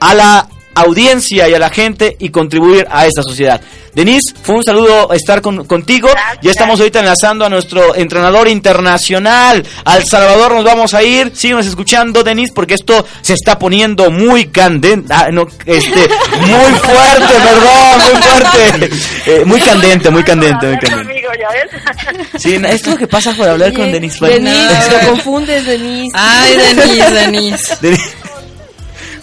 [0.00, 3.60] a la audiencia y a la gente y contribuir a esta sociedad.
[3.96, 6.10] Denise, fue un saludo estar con, contigo.
[6.12, 6.38] Gracias.
[6.42, 9.64] Ya estamos ahorita enlazando a nuestro entrenador internacional.
[9.86, 11.32] Al Salvador nos vamos a ir.
[11.34, 15.10] Síguenos escuchando, Denise, porque esto se está poniendo muy candente.
[15.14, 15.94] Ah, no, este,
[16.40, 18.96] muy fuerte, perdón, muy fuerte.
[19.26, 21.10] Eh, muy candente, muy candente, muy candente.
[21.10, 22.26] Amigo, ¿ya ves?
[22.42, 24.24] Sí, esto es lo que pasa por hablar con Denise.
[24.24, 26.12] Denise, lo confundes, Denise.
[26.14, 27.76] Ay, Denise, Denise.
[27.80, 28.25] Denise.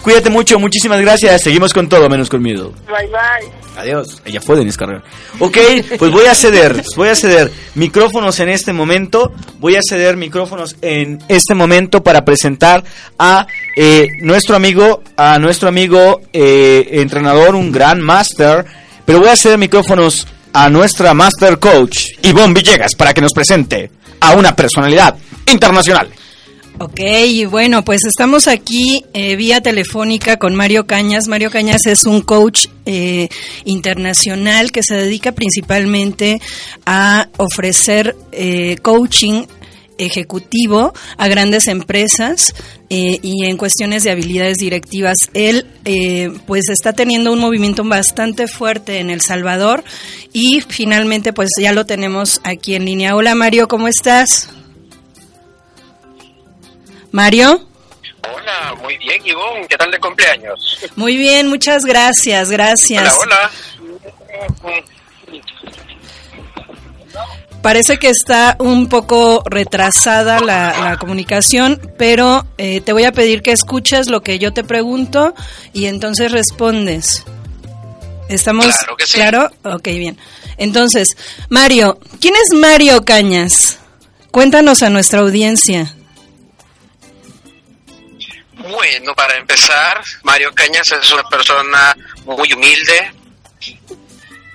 [0.04, 1.42] Cuídate mucho, muchísimas gracias.
[1.42, 2.74] Seguimos con todo, menos con miedo.
[2.88, 3.50] Bye bye.
[3.78, 4.22] Adiós.
[4.26, 5.02] Ella fue Denise Carrera.
[5.40, 5.58] Ok,
[5.98, 9.32] pues voy a ceder, voy a ceder micrófonos en este momento.
[9.60, 12.84] Voy a ceder micrófonos en este momento para presentar
[13.18, 18.66] a eh, nuestro amigo, a nuestro amigo eh, entrenador, un gran máster.
[19.06, 23.90] Pero voy a ceder micrófonos a nuestra master coach, Ivonne Villegas, para que nos presente
[24.20, 26.10] a una personalidad internacional.
[26.80, 27.00] Ok,
[27.50, 31.28] bueno, pues estamos aquí eh, vía telefónica con Mario Cañas.
[31.28, 33.30] Mario Cañas es un coach eh,
[33.64, 36.42] internacional que se dedica principalmente
[36.86, 39.46] a ofrecer eh, coaching
[40.00, 42.54] ejecutivo a grandes empresas
[42.90, 45.18] eh, y en cuestiones de habilidades directivas.
[45.34, 49.84] Él eh, pues está teniendo un movimiento bastante fuerte en El Salvador
[50.34, 53.16] y finalmente pues ya lo tenemos aquí en línea.
[53.16, 54.50] Hola Mario, ¿cómo estás?
[57.14, 57.64] Mario.
[58.24, 59.68] Hola, muy bien, Ivonne.
[59.70, 60.80] ¿Qué tal de cumpleaños?
[60.96, 63.18] Muy bien, muchas gracias, gracias.
[63.22, 63.52] Hola,
[64.64, 64.84] hola.
[67.62, 73.44] Parece que está un poco retrasada la, la comunicación, pero eh, te voy a pedir
[73.44, 75.36] que escuches lo que yo te pregunto
[75.72, 77.24] y entonces respondes.
[78.28, 79.14] ¿Estamos Claro que sí.
[79.14, 79.52] claro?
[79.64, 80.18] Ok, bien.
[80.58, 81.16] Entonces,
[81.50, 83.78] Mario, ¿quién es Mario Cañas?
[84.32, 85.94] Cuéntanos a nuestra audiencia.
[88.64, 93.14] Bueno, para empezar, Mario Cañas es una persona muy humilde,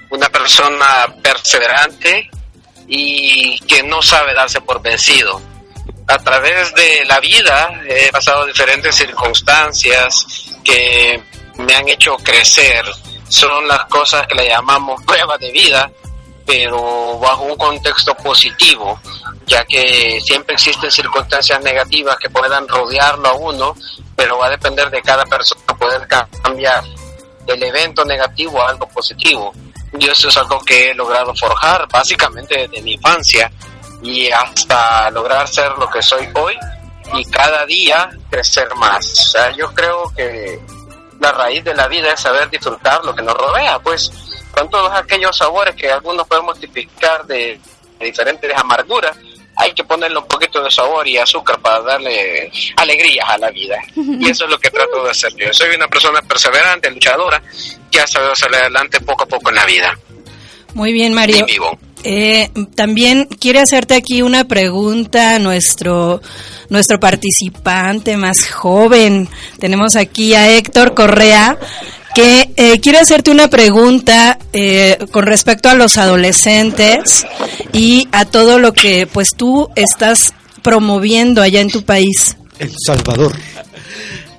[0.09, 2.31] una persona perseverante
[2.87, 5.43] y que no sabe darse por vencido.
[6.07, 10.25] A través de la vida he pasado diferentes circunstancias
[10.65, 11.23] que
[11.59, 12.87] me han hecho crecer.
[13.29, 15.91] Son las cosas que le llamamos pruebas de vida,
[16.49, 18.99] pero bajo un contexto positivo,
[19.47, 23.77] ya que siempre existen circunstancias negativas que puedan rodearlo a uno,
[24.17, 26.83] pero va a depender de cada persona poder cambiar
[27.47, 29.53] el evento negativo a algo positivo.
[29.99, 33.53] Y eso es algo que he logrado forjar básicamente desde mi infancia
[34.03, 36.57] y hasta lograr ser lo que soy hoy
[37.13, 39.05] y cada día crecer más.
[39.05, 40.59] O sea, yo creo que
[41.21, 44.11] la raíz de la vida es saber disfrutar lo que nos rodea, pues
[44.59, 47.61] con todos aquellos sabores que algunos podemos tipificar de,
[47.99, 49.17] de diferentes amarguras,
[49.57, 53.77] hay que ponerle un poquito de sabor y azúcar para darle alegrías a la vida.
[53.97, 55.53] Y eso es lo que trato de hacer yo.
[55.53, 57.43] Soy una persona perseverante, luchadora,
[57.91, 59.99] que ha sabido salir adelante poco a poco en la vida.
[60.75, 61.39] Muy bien, Mario.
[61.39, 61.79] Y vivo.
[62.05, 66.21] Eh, también quiere hacerte aquí una pregunta a nuestro,
[66.69, 69.29] nuestro participante más joven.
[69.59, 71.59] Tenemos aquí a Héctor Correa
[72.19, 77.25] que eh, quiere hacerte una pregunta eh, con respecto a los adolescentes
[77.73, 82.37] y a todo lo que pues tú estás promoviendo allá en tu país.
[82.59, 83.37] El Salvador.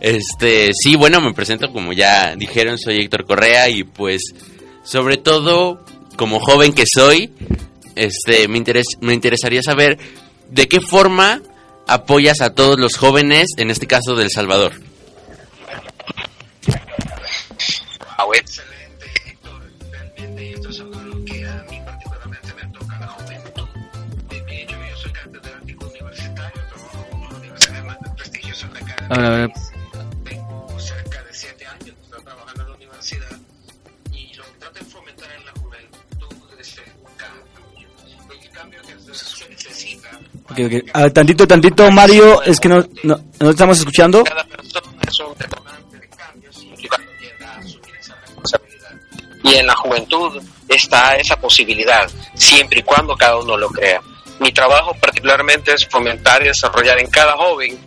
[0.02, 4.24] Este, sí, bueno, me presento como ya dijeron, soy Héctor Correa y pues
[4.84, 5.82] sobre todo
[6.18, 7.32] como joven que soy,
[7.96, 9.98] este me interes me interesaría saber
[10.52, 11.42] de qué forma
[11.88, 14.89] apoyas a todos los jóvenes, en este caso del Salvador.
[18.30, 19.60] Wow, excelente, Héctor.
[19.90, 23.68] Realmente esto es algo que a mí particularmente me toca la juventud.
[24.30, 29.08] De hecho, yo soy catedrático universitario, trabajo en una universidad más prestigiosa de acá.
[29.10, 29.52] A ver, a ver.
[30.24, 33.40] Tengo cerca de siete años de estar trabajando en la universidad
[34.12, 36.84] y lo que trato de fomentar en la juventud es el
[37.18, 38.44] cambio.
[38.44, 40.20] El cambio que se necesita.
[40.52, 40.90] Ok, ok.
[40.94, 44.24] A ver, tantito, tantito, Mario, es que no, no, no estamos escuchando.
[44.24, 45.34] Cada persona es un
[49.44, 54.02] Y en la juventud está esa posibilidad, siempre y cuando cada uno lo crea.
[54.40, 57.80] Mi trabajo particularmente es fomentar y desarrollar en cada joven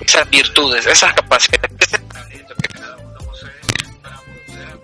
[0.00, 3.50] esas virtudes, esas capacidades, ese talento que cada uno posee
[4.02, 4.80] para poder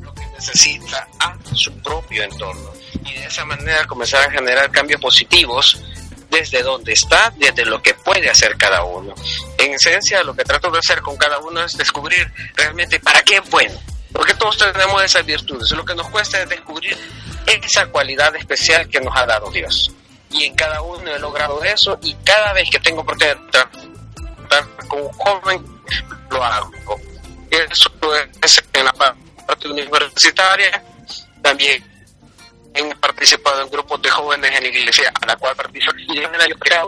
[0.00, 2.72] lo que necesita a su propio entorno.
[3.04, 5.80] Y de esa manera comenzar a generar cambios positivos
[6.30, 9.14] desde donde está, desde lo que puede hacer cada uno.
[9.58, 13.36] En esencia, lo que trato de hacer con cada uno es descubrir realmente para qué
[13.36, 13.78] es bueno.
[14.18, 15.70] Porque todos tenemos esas virtudes.
[15.70, 16.98] Lo que nos cuesta es descubrir
[17.46, 19.92] esa cualidad especial que nos ha dado Dios.
[20.32, 23.38] Y en cada uno he logrado eso y cada vez que tengo oportunidad
[24.88, 25.64] con un joven,
[26.32, 26.72] lo hago.
[27.48, 27.92] Eso
[28.42, 30.82] es en la parte universitaria.
[31.40, 31.84] También
[32.74, 36.82] he participado en grupos de jóvenes en la iglesia a la cual participo y logra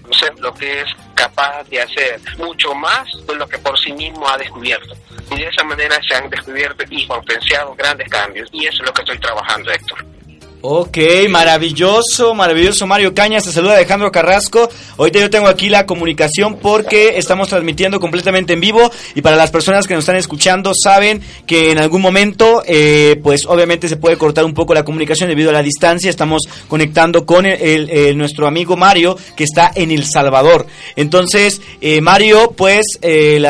[0.00, 0.88] conocer lo que es
[1.18, 4.94] capaz de hacer mucho más de lo que por sí mismo ha descubierto.
[5.30, 8.48] Y de esa manera se han descubierto y potenciado grandes cambios.
[8.52, 10.17] Y eso es lo que estoy trabajando Héctor
[10.60, 10.98] Ok,
[11.30, 14.68] maravilloso, maravilloso Mario Cañas, te saluda Alejandro Carrasco.
[14.96, 19.52] Ahorita yo tengo aquí la comunicación porque estamos transmitiendo completamente en vivo y para las
[19.52, 24.18] personas que nos están escuchando saben que en algún momento eh, pues obviamente se puede
[24.18, 26.10] cortar un poco la comunicación debido a la distancia.
[26.10, 30.66] Estamos conectando con el, nuestro amigo Mario que está en El Salvador.
[30.96, 33.40] Entonces, eh, Mario, pues eh,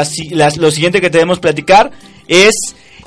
[0.59, 1.91] lo siguiente que debemos platicar
[2.27, 2.53] es...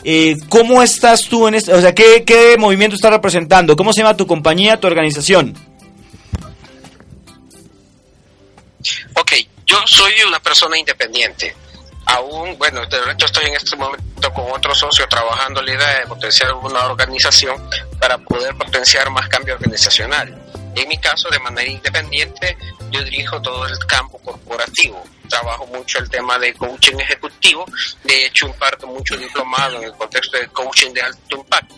[0.03, 3.75] Eh, ¿Cómo estás tú en este, o sea, ¿qué, qué movimiento estás representando?
[3.75, 5.55] ¿Cómo se llama tu compañía, tu organización?
[9.15, 9.33] Ok,
[9.65, 11.55] yo soy una persona independiente.
[12.05, 16.07] Aún, bueno, de hecho estoy en este momento con otro socio trabajando la idea de
[16.07, 17.61] potenciar una organización
[17.99, 20.35] para poder potenciar más cambio organizacional.
[20.75, 22.57] En mi caso, de manera independiente,
[22.89, 25.03] yo dirijo todo el campo corporativo.
[25.31, 27.65] Trabajo mucho el tema de coaching ejecutivo.
[28.03, 31.75] De hecho, imparto mucho diplomado en el contexto de coaching de alto impacto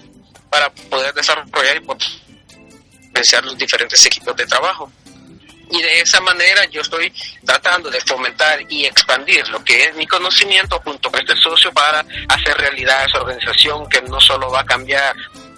[0.49, 4.91] para poder desarrollar y potenciar los diferentes equipos de trabajo.
[5.70, 7.14] Y de esa manera yo estoy
[7.45, 12.04] tratando de fomentar y expandir lo que es mi conocimiento junto con este socio para
[12.30, 15.16] hacer realidad esa organización que no solo va a cambiar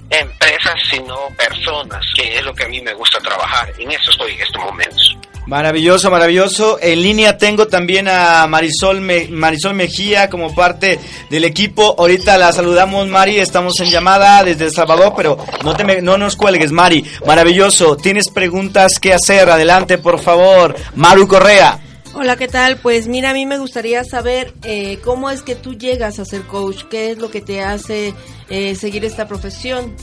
[0.09, 3.71] empresas sino personas que es lo que a mí me gusta trabajar.
[3.79, 5.17] En eso estoy en estos momentos
[5.47, 6.79] Maravilloso, maravilloso.
[6.81, 11.93] En línea tengo también a Marisol, Me- Marisol Mejía como parte del equipo.
[11.99, 13.37] Ahorita la saludamos, Mari.
[13.39, 17.05] Estamos en llamada desde El Salvador, pero no, te no nos cuelgues, Mari.
[17.27, 17.95] Maravilloso.
[17.95, 19.47] ¿Tienes preguntas que hacer?
[19.51, 20.75] Adelante, por favor.
[20.95, 21.79] Maru Correa.
[22.15, 22.77] Hola, ¿qué tal?
[22.77, 26.43] Pues mira, a mí me gustaría saber eh, cómo es que tú llegas a ser
[26.43, 28.13] coach, qué es lo que te hace
[28.49, 29.93] eh, seguir esta profesión.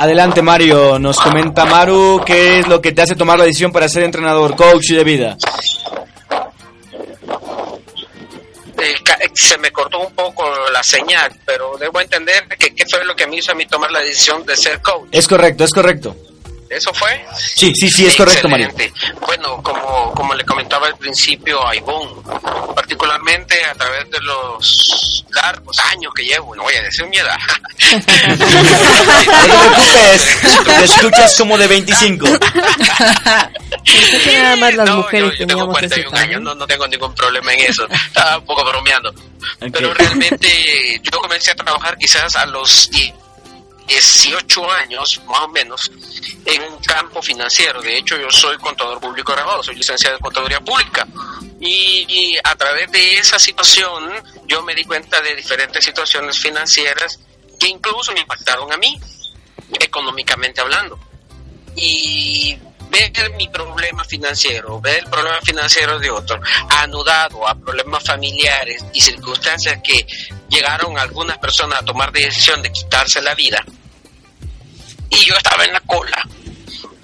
[0.00, 0.98] Adelante, Mario.
[0.98, 4.56] Nos comenta Maru qué es lo que te hace tomar la decisión para ser entrenador,
[4.56, 5.36] coach de vida.
[8.82, 10.42] Eh, ca- se me cortó un poco
[10.72, 13.90] la señal pero debo entender que qué fue lo que me hizo a mí tomar
[13.90, 16.16] la decisión de ser coach Es correcto, es correcto.
[16.70, 18.70] Eso fue Sí, sí, sí, es correcto, Mario.
[19.26, 22.22] Bueno, como, como le comentaba al principio a Ivonne,
[22.74, 27.36] particularmente a través de los largos años que llevo, no voy a decir mi edad.
[27.90, 32.26] No te preocupes, te escuchas como de 25.
[33.84, 36.54] Pensé que nada más las No, mujeres yo, yo tengo teníamos ese 41 años, no,
[36.54, 37.86] no tengo ningún problema en eso.
[37.90, 39.10] Estaba un poco bromeando.
[39.10, 39.70] Ok.
[39.72, 43.19] Pero realmente yo comencé a trabajar quizás a los 10
[43.90, 45.90] 18 años, más o menos,
[46.44, 47.82] en un campo financiero.
[47.82, 51.06] De hecho, yo soy contador público grabado, soy licenciado en contaduría pública.
[51.60, 54.12] Y, a través de esa situación,
[54.46, 57.18] yo me di cuenta de diferentes situaciones financieras
[57.58, 58.98] que incluso me impactaron a mí,
[59.80, 60.98] económicamente hablando.
[61.74, 62.56] Y
[62.90, 69.00] ver mi problema financiero, ver el problema financiero de otro, anudado a problemas familiares y
[69.00, 70.06] circunstancias que
[70.48, 73.64] llegaron algunas personas a tomar decisión de quitarse la vida,
[75.10, 76.26] y yo estaba en la cola.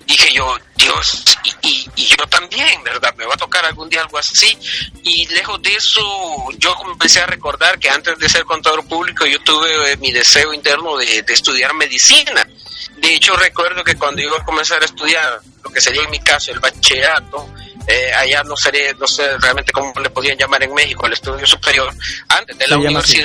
[0.07, 3.13] Dije yo, Dios, y, y, y yo también, ¿verdad?
[3.17, 4.57] Me va a tocar algún día algo así.
[5.03, 9.41] Y lejos de eso, yo comencé a recordar que antes de ser contador público, yo
[9.41, 12.47] tuve eh, mi deseo interno de, de estudiar medicina.
[12.99, 16.21] De hecho, recuerdo que cuando iba a comenzar a estudiar lo que sería en mi
[16.21, 17.51] caso el bachillerato,
[17.87, 21.47] eh, allá no sé, no sé realmente cómo le podían llamar en México, el estudio
[21.47, 21.93] superior,
[22.29, 23.23] antes de la así.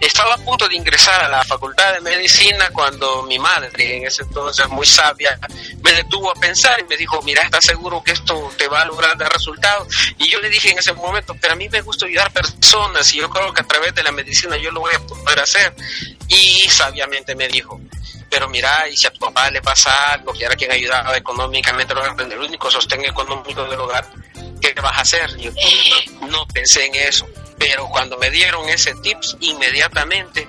[0.00, 4.22] Estaba a punto de ingresar a la facultad de medicina cuando mi madre, en ese
[4.22, 5.38] entonces muy sabia,
[5.82, 8.84] me detuvo a pensar y me dijo, mira, ¿estás seguro que esto te va a
[8.84, 9.88] lograr dar resultados?
[10.18, 13.18] Y yo le dije en ese momento, pero a mí me gusta ayudar personas y
[13.18, 15.74] yo creo que a través de la medicina yo lo voy a poder hacer.
[16.28, 17.80] Y sabiamente me dijo,
[18.30, 21.92] pero mira, y si a tu papá le pasa algo, que era quien ayudaba económicamente,
[21.92, 24.06] al hogar, el único sostén económico del hogar,
[24.60, 25.36] ¿qué vas a hacer?
[25.38, 25.50] Yo
[26.28, 27.26] no pensé en eso,
[27.58, 30.48] pero cuando me dieron ese tips, inmediatamente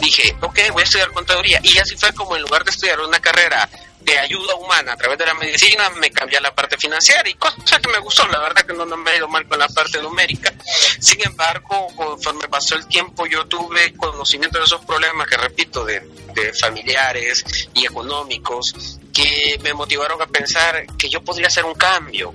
[0.00, 1.60] dije, ok, voy a estudiar contaduría.
[1.62, 3.68] Y así fue como en lugar de estudiar una carrera
[4.00, 7.34] de ayuda humana a través de la medicina, me cambié a la parte financiera y
[7.34, 9.68] cosa que me gustó, la verdad que no, no me ha ido mal con la
[9.68, 10.52] parte numérica.
[10.98, 16.00] Sin embargo, conforme pasó el tiempo, yo tuve conocimiento de esos problemas que, repito, de,
[16.34, 17.44] de familiares
[17.74, 22.34] y económicos, que me motivaron a pensar que yo podría hacer un cambio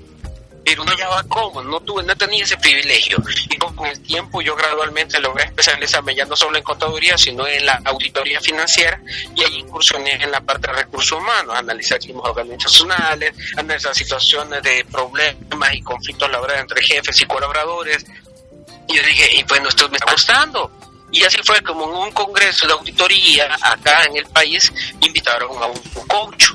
[0.64, 3.18] pero no hallaba cómo, no tuve, no tenía ese privilegio.
[3.49, 7.66] Y con el tiempo yo gradualmente logré especializarme ya no solo en contaduría, sino en
[7.66, 8.99] la auditoría financiera,
[9.36, 14.86] y ahí incursioné en la parte de recursos humanos, analizar crímenes organizacionales, analizar situaciones de
[14.86, 18.05] problemas y conflictos laborales entre jefes y colaboradores.
[18.88, 20.72] Y yo dije, y bueno, esto me está gustando.
[21.11, 25.68] Y así fue como en un congreso de auditoría acá en el país, invitaron a
[25.68, 26.47] un coach.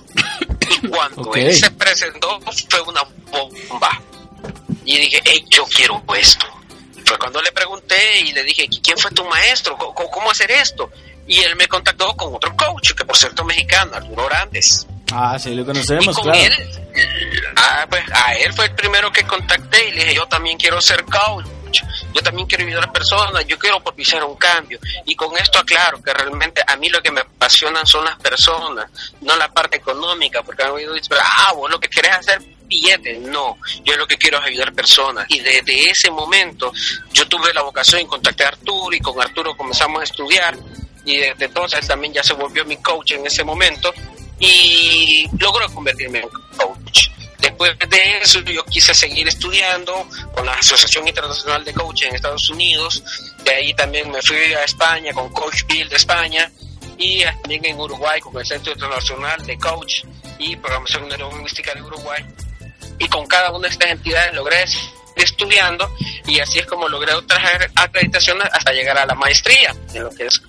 [0.91, 4.01] Cuando él se presentó, fue una bomba.
[4.85, 6.47] Y dije, hey, yo quiero esto.
[7.05, 9.77] fue cuando le pregunté y le dije, ¿quién fue tu maestro?
[9.77, 10.91] ¿Cómo, cómo hacer esto?
[11.27, 14.87] Y él me contactó con otro coach, que por cierto mexicano, Arturo Grandes.
[15.13, 16.39] Ah, sí, lo conocemos, y con claro.
[16.39, 16.69] él,
[17.57, 20.81] ah, pues a él fue el primero que contacté y le dije, yo también quiero
[20.81, 21.47] ser coach,
[22.13, 24.79] yo también quiero ayudar a personas, yo quiero propiciar un cambio.
[25.05, 28.91] Y con esto aclaro que realmente a mí lo que me apasionan son las personas,
[29.21, 33.19] no la parte económica, porque han oído decir, ah, vos lo que querés hacer billetes,
[33.21, 35.27] no, yo lo que quiero es ayudar personas.
[35.29, 36.73] Y desde ese momento
[37.13, 40.57] yo tuve la vocación y contacté a Arturo y con Arturo comenzamos a estudiar
[41.05, 43.93] y desde entonces también ya se volvió mi coach en ese momento
[44.39, 47.08] y logró convertirme en coach.
[47.59, 52.49] Después de eso yo quise seguir estudiando con la Asociación Internacional de Coaching en Estados
[52.51, 53.03] Unidos,
[53.43, 56.49] de ahí también me fui a España con Coach Bill de España
[56.97, 60.05] y también en Uruguay con el Centro Internacional de Coach
[60.39, 62.25] y Programación Neurolingüística de Uruguay.
[63.01, 64.65] Y con cada una de estas entidades logré
[65.17, 65.91] estudiando
[66.29, 67.43] y así es como logré otras
[67.75, 70.41] acreditaciones hasta llegar a la maestría en lo que es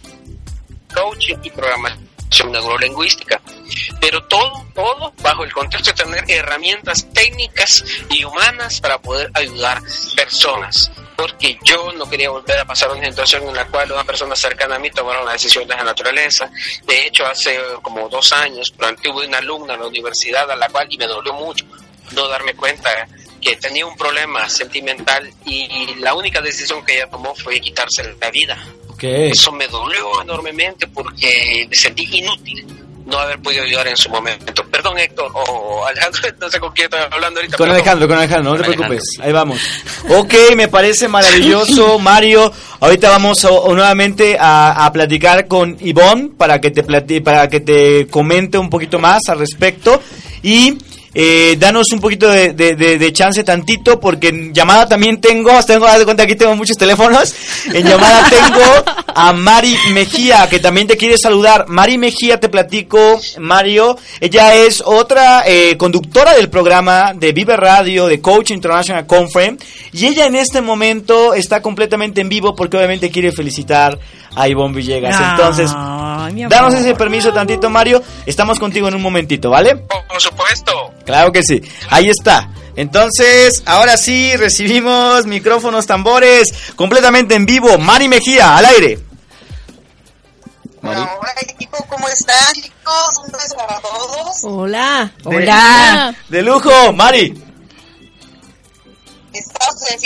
[0.93, 3.41] coaching y programación neurolingüística.
[3.99, 9.81] Pero todo, todo bajo el contexto de tener herramientas técnicas y humanas para poder ayudar
[10.15, 10.91] personas.
[11.15, 14.75] Porque yo no quería volver a pasar una situación en la cual una persona cercana
[14.75, 16.49] a mí tomara una decisión de esa naturaleza.
[16.85, 18.73] De hecho, hace como dos años,
[19.03, 21.65] tuve una alumna en la universidad a la cual, y me dolió mucho
[22.11, 23.07] no darme cuenta
[23.41, 28.31] que tenía un problema sentimental y la única decisión que ella tomó fue quitarse la
[28.31, 28.57] vida.
[28.99, 29.31] Okay.
[29.31, 32.65] Eso me dolió enormemente porque me sentí inútil
[33.05, 34.63] no haber podido ayudar en su momento.
[34.65, 37.57] Perdón, Héctor, o Alejandro, no sé con quién estoy hablando ahorita.
[37.57, 37.75] Con perdón.
[37.81, 39.01] Alejandro, con Alejandro, no te preocupes.
[39.21, 39.59] Ahí vamos.
[40.09, 42.51] Ok, me parece maravilloso, Mario.
[42.81, 48.07] Ahorita vamos nuevamente a, a platicar con Ivonne para que te plati- para que te
[48.07, 49.99] comente un poquito más al respecto
[50.43, 50.77] y
[51.13, 55.73] eh, danos un poquito de, de- de- chance tantito porque en llamada también tengo, hasta
[55.73, 57.33] tengo, haz de cuenta aquí tengo muchos teléfonos.
[57.73, 58.61] En llamada tengo
[59.15, 61.65] a Mari Mejía que también te quiere saludar.
[61.67, 63.97] Mari Mejía, te platico, Mario.
[64.19, 69.65] Ella es otra eh, conductora del programa de Vive Radio, de Coach International Conference.
[69.91, 73.97] Y ella en este momento está completamente en vivo porque obviamente quiere felicitar
[74.35, 75.15] a Ivonne Villegas.
[75.19, 75.71] Entonces,
[76.49, 78.01] danos ese permiso tantito, Mario.
[78.25, 79.75] Estamos contigo en un momentito, ¿vale?
[79.75, 80.93] Por supuesto.
[81.05, 81.61] Claro que sí.
[81.89, 82.49] Ahí está.
[82.75, 87.77] Entonces, ahora sí, recibimos micrófonos, tambores, completamente en vivo.
[87.77, 88.99] Mari Mejía, al aire.
[90.81, 91.01] Mari.
[91.01, 93.17] Hola equipo, ¿cómo están chicos?
[93.25, 94.43] Un beso para todos.
[94.43, 95.11] Hola.
[96.29, 97.33] De- De lujo, Mari.
[99.33, 99.99] Estamos en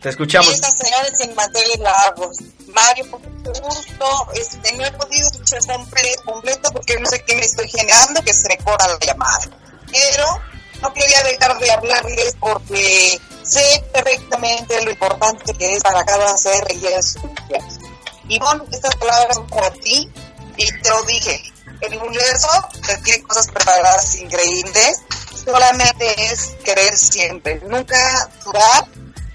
[0.00, 0.46] Te escuchamos.
[0.48, 2.36] fiestas señores sin manteles largos.
[2.68, 3.20] Mario, por
[3.62, 8.22] gusto, este, no he podido escuchar comple- completo porque no sé qué me estoy generando
[8.22, 9.40] que se me corta la llamada.
[9.92, 10.40] Pero
[10.80, 16.64] no quería dejar de hablarles porque sé perfectamente lo importante que es para cada ser
[16.70, 17.16] y es
[18.28, 20.08] Ivonne, estas palabras son para ti
[20.56, 21.42] y te lo dije.
[21.80, 22.48] El universo
[22.86, 24.98] te tiene cosas preparadas increíbles.
[25.44, 27.60] Solamente es querer siempre.
[27.66, 28.86] Nunca dudar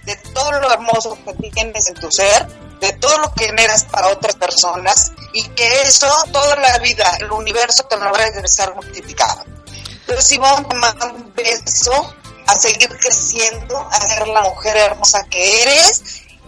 [0.05, 2.47] de todo lo hermoso que tienes en tu ser,
[2.79, 7.31] de todo lo que generas para otras personas y que eso, toda la vida, el
[7.31, 9.43] universo te lo va a regresar multiplicado.
[10.07, 12.15] Entonces, Ivonne, te mando un beso
[12.47, 16.03] a seguir creciendo, a ser la mujer hermosa que eres.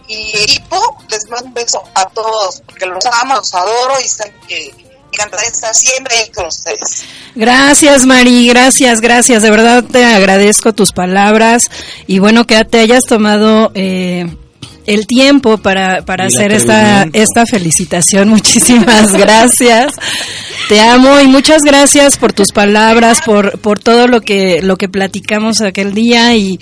[0.06, 4.40] Y equipo, les mando un beso a todos, porque los amo, los adoro y saben
[4.46, 7.04] que me encantaría estar siempre ahí con ustedes.
[7.34, 9.42] Gracias, Mari, gracias, gracias.
[9.42, 11.62] De verdad te agradezco tus palabras
[12.06, 14.26] y bueno que te hayas tomado eh,
[14.86, 18.28] el tiempo para, para hacer esta, esta felicitación.
[18.28, 19.94] Muchísimas gracias.
[20.68, 24.88] Te amo y muchas gracias por tus palabras, por, por todo lo que, lo que
[24.88, 26.58] platicamos aquel día y,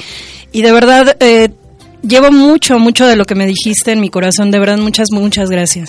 [0.53, 1.51] y de verdad eh,
[2.03, 4.51] llevo mucho, mucho de lo que me dijiste en mi corazón.
[4.51, 5.89] De verdad, muchas, muchas gracias.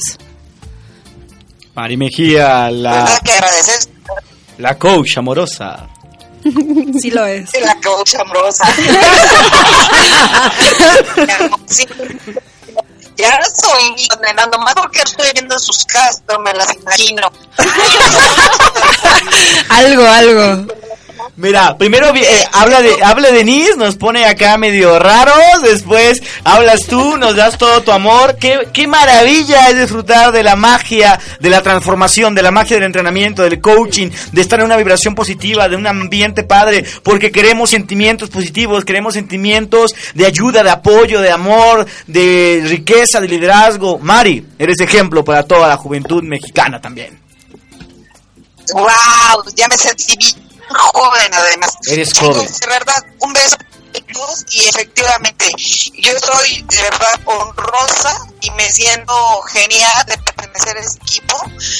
[1.77, 3.87] Mari Mejía, la, que agradeces
[4.57, 5.87] la coach amorosa.
[6.99, 7.51] Sí lo es.
[7.61, 8.65] la coach amorosa.
[11.67, 11.85] Sí.
[13.17, 17.31] ya soy condenando más porque estoy viendo sus castos, me las imagino.
[19.69, 20.73] algo, algo.
[21.37, 27.15] Mira, primero eh, habla de habla Denise, nos pone acá medio raros, después hablas tú,
[27.17, 28.37] nos das todo tu amor.
[28.39, 32.85] Qué, qué maravilla es disfrutar de la magia, de la transformación, de la magia del
[32.85, 37.69] entrenamiento, del coaching, de estar en una vibración positiva, de un ambiente padre, porque queremos
[37.69, 43.99] sentimientos positivos, queremos sentimientos de ayuda, de apoyo, de amor, de riqueza, de liderazgo.
[43.99, 47.19] Mari, eres ejemplo para toda la juventud mexicana también.
[48.73, 51.77] wow, ya me sentí joven además.
[51.87, 52.47] Eres joven.
[52.47, 53.57] De verdad, un beso
[54.51, 55.45] y efectivamente
[55.97, 61.37] yo estoy de verdad honrosa y me siento genial de pertenecer a ese equipo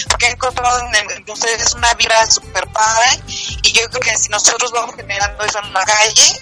[0.09, 3.21] porque he encontrado en, en ustedes una vibra super padre
[3.63, 6.41] y yo creo que si nosotros vamos generando eso en la calle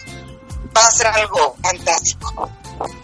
[0.76, 2.52] va a ser algo fantástico.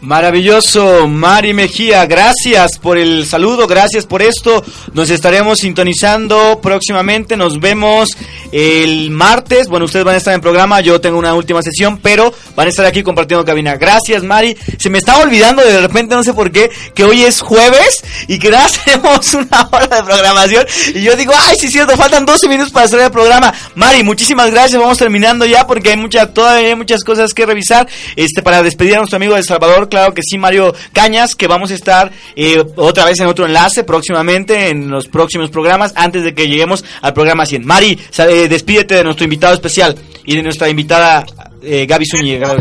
[0.02, 4.64] Maravilloso, Mari Mejía, gracias por el saludo, gracias por esto.
[4.94, 8.10] Nos estaremos sintonizando próximamente, nos vemos
[8.52, 9.68] el martes.
[9.68, 12.70] Bueno, ustedes van a estar en programa, yo tengo una última sesión, pero van a
[12.70, 13.76] estar aquí compartiendo cabina.
[13.76, 14.58] Gracias, Mari.
[14.78, 18.40] Se me estaba olvidando de repente, no sé por qué, que hoy es jueves y
[18.40, 20.66] que nada, tenemos una hora de programación.
[20.96, 23.54] Y yo digo, ay, sí es cierto, faltan 12 minutos para hacer el programa.
[23.76, 27.88] Mari, muchísimas gracias, vamos terminando ya porque hay mucha, todavía hay muchas cosas que revisar.
[28.16, 31.72] Este, para despedir a nuestro amigo de Salvador, claro que sí, Mario Cañas, que vamos
[31.72, 36.34] a estar eh, otra vez en otro enlace próximamente, en los próximos programas, antes de
[36.34, 37.66] que lleguemos al programa 100.
[37.66, 39.96] Mari, eh, despídete de nuestro invitado especial
[40.26, 41.26] y de nuestra invitada
[41.62, 42.56] eh, Gaby Zúñiga.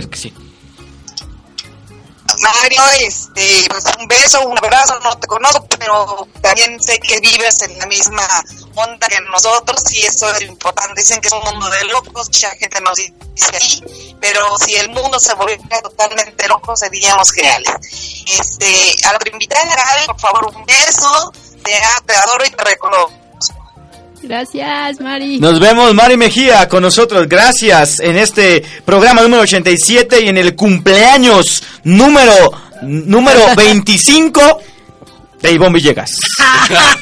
[2.40, 7.62] Mario, este, pues un beso, un abrazo, no te conozco, pero también sé que vives
[7.62, 8.26] en la misma
[8.74, 11.00] onda que nosotros y eso es importante.
[11.00, 14.88] Dicen que es un mundo de locos, mucha gente nos dice ahí, pero si el
[14.90, 17.70] mundo se volviera totalmente loco seríamos geniales.
[18.26, 19.18] Este, a la
[20.06, 21.32] por favor, un beso,
[21.62, 21.72] te,
[22.06, 23.19] te adoro y te reconozco.
[24.22, 25.38] Gracias, Mari.
[25.40, 27.28] Nos vemos, Mari Mejía, con nosotros.
[27.28, 32.52] Gracias en este programa número 87 y en el cumpleaños número,
[32.82, 34.40] número 25
[35.42, 36.10] de Ivonne Villegas.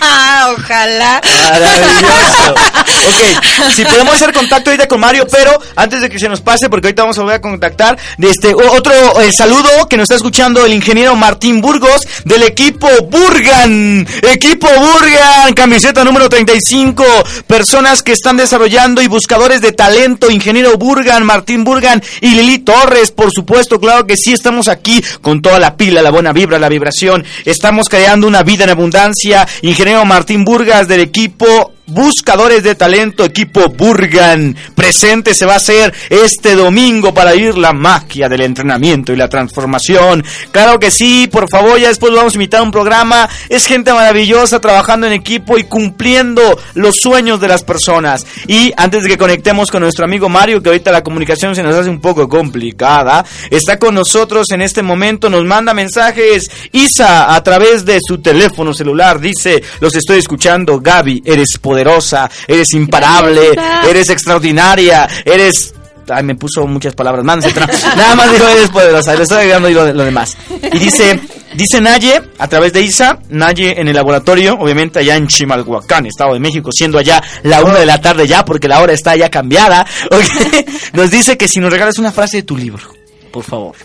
[0.56, 1.20] Ojalá.
[1.24, 2.54] Maravilloso.
[2.88, 6.68] Ok, si podemos hacer contacto ahorita con Mario, pero antes de que se nos pase,
[6.68, 10.16] porque ahorita vamos a volver a contactar, de este otro eh, saludo que nos está
[10.16, 14.06] escuchando el ingeniero Martín Burgos del equipo Burgan.
[14.22, 17.04] Equipo Burgan, camiseta número 35.
[17.46, 23.10] Personas que están desarrollando y buscadores de talento, ingeniero Burgan, Martín Burgan y Lili Torres,
[23.10, 26.68] por supuesto, claro que sí, estamos aquí con toda la pila, la buena vibra, la
[26.68, 27.24] vibración.
[27.44, 29.46] Estamos creando una vida en abundancia.
[29.62, 34.54] Ingeniero Martín Burgas del equipo Buscadores de Talento, equipo Burgan.
[34.74, 39.30] Presente se va a hacer este domingo para vivir la magia del entrenamiento y la
[39.30, 40.22] transformación.
[40.50, 43.26] Claro que sí, por favor, ya después lo vamos a invitar a un programa.
[43.48, 48.26] Es gente maravillosa trabajando en equipo y cumpliendo los sueños de las personas.
[48.46, 51.74] Y antes de que conectemos con nuestro amigo Mario, que ahorita la comunicación se nos
[51.74, 56.50] hace un poco complicada, está con nosotros en este momento, nos manda mensajes.
[56.70, 62.28] Isa, a través de su teléfono celular, dice, los estoy escuchando, Gaby, eres poderosa poderosa,
[62.46, 63.52] eres imparable,
[63.88, 65.74] eres extraordinaria, eres
[66.10, 67.44] Ay, me puso muchas palabras más.
[67.96, 69.14] Nada más dijo eres poderosa.
[69.14, 70.38] Le estoy agregando lo, lo, demás.
[70.72, 71.20] Y dice,
[71.52, 76.32] dice Naye, a través de Isa, Naye en el laboratorio, obviamente allá en Chimalhuacán, Estado
[76.32, 79.28] de México, siendo allá la una de la tarde ya, porque la hora está ya
[79.28, 79.86] cambiada.
[80.10, 80.64] Okay,
[80.94, 82.82] nos dice que si nos regalas una frase de tu libro,
[83.30, 83.76] por favor.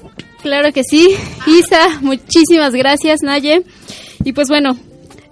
[0.42, 1.14] Claro que sí.
[1.46, 3.64] Isa, muchísimas gracias, Naye.
[4.24, 4.78] Y pues bueno,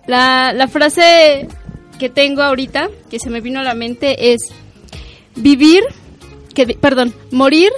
[0.08, 1.48] la, la frase
[2.02, 4.40] que tengo ahorita, que se me vino a la mente, es
[5.36, 5.84] vivir,
[6.56, 7.70] que, perdón, morir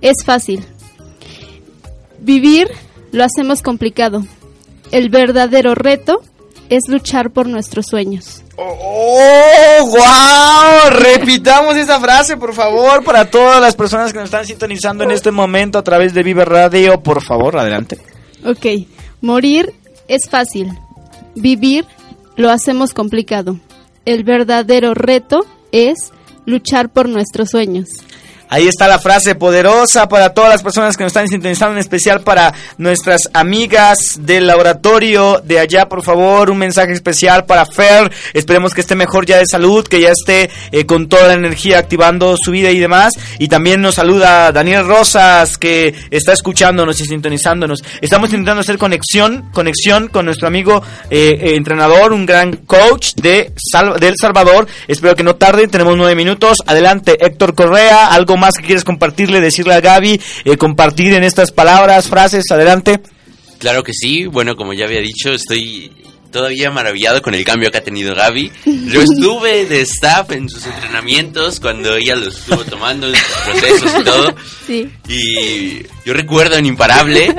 [0.00, 0.64] es fácil.
[2.18, 2.66] Vivir
[3.12, 4.24] lo hacemos complicado.
[4.90, 6.22] El verdadero reto
[6.70, 8.42] es luchar por nuestros sueños.
[8.56, 10.98] ¡Oh, wow!
[10.98, 15.30] Repitamos esa frase, por favor, para todas las personas que nos están sintonizando en este
[15.30, 17.00] momento a través de Vive Radio.
[17.00, 17.96] Por favor, adelante.
[18.44, 18.88] Ok,
[19.20, 19.72] morir
[20.08, 20.76] es fácil.
[21.36, 21.86] Vivir
[22.34, 23.60] lo hacemos complicado.
[24.08, 26.14] El verdadero reto es
[26.46, 27.88] luchar por nuestros sueños.
[28.50, 32.22] Ahí está la frase poderosa para todas las personas que nos están sintonizando, en especial
[32.22, 38.10] para nuestras amigas del laboratorio de allá, por favor, un mensaje especial para Fer.
[38.32, 41.78] Esperemos que esté mejor ya de salud, que ya esté eh, con toda la energía
[41.78, 43.12] activando su vida y demás.
[43.38, 47.84] Y también nos saluda Daniel Rosas, que está escuchándonos y sintonizándonos.
[48.00, 53.52] Estamos intentando hacer conexión, conexión con nuestro amigo eh, eh, entrenador, un gran coach de
[54.00, 54.66] del Salvador.
[54.86, 56.58] Espero que no tarde, tenemos nueve minutos.
[56.64, 61.52] Adelante, Héctor Correa, algo más que quieres compartirle, decirle a Gaby, eh, compartir en estas
[61.52, 63.00] palabras, frases, adelante.
[63.58, 65.92] Claro que sí, bueno, como ya había dicho, estoy
[66.30, 68.52] todavía maravillado con el cambio que ha tenido Gaby.
[68.86, 74.00] Yo estuve de staff en sus entrenamientos cuando ella los estuvo tomando, en sus procesos
[74.00, 74.34] y todo.
[74.66, 74.90] Sí.
[75.08, 77.34] Y yo recuerdo en Imparable,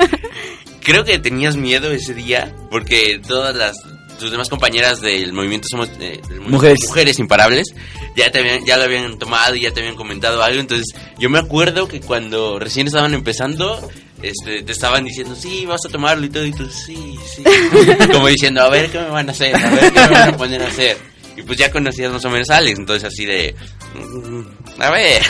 [0.82, 3.76] creo que tenías miedo ese día, porque todas las
[4.18, 6.78] tus demás compañeras del movimiento somos eh, del movimiento Mujeres.
[6.86, 7.74] mujeres imparables
[8.16, 10.86] ya te habían, ya lo habían tomado y ya te habían comentado algo entonces
[11.18, 13.88] yo me acuerdo que cuando recién estaban empezando
[14.22, 17.42] este, te estaban diciendo sí vas a tomarlo y todo y tú sí sí
[18.12, 20.36] como diciendo a ver qué me van a hacer a ver qué me van a
[20.36, 20.96] poner a hacer
[21.36, 23.54] y pues ya conocías más o menos a Alex, entonces así de...
[23.94, 24.42] mm,
[24.82, 25.22] A ver.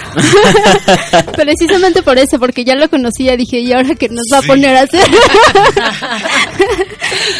[1.36, 4.48] Precisamente por eso, porque ya lo conocía, dije, ¿y ahora qué nos va a Sí.
[4.48, 5.04] poner a hacer?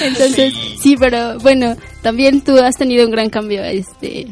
[0.03, 0.95] Entonces, sí.
[0.99, 4.26] pero bueno, también tú has tenido un gran cambio, este,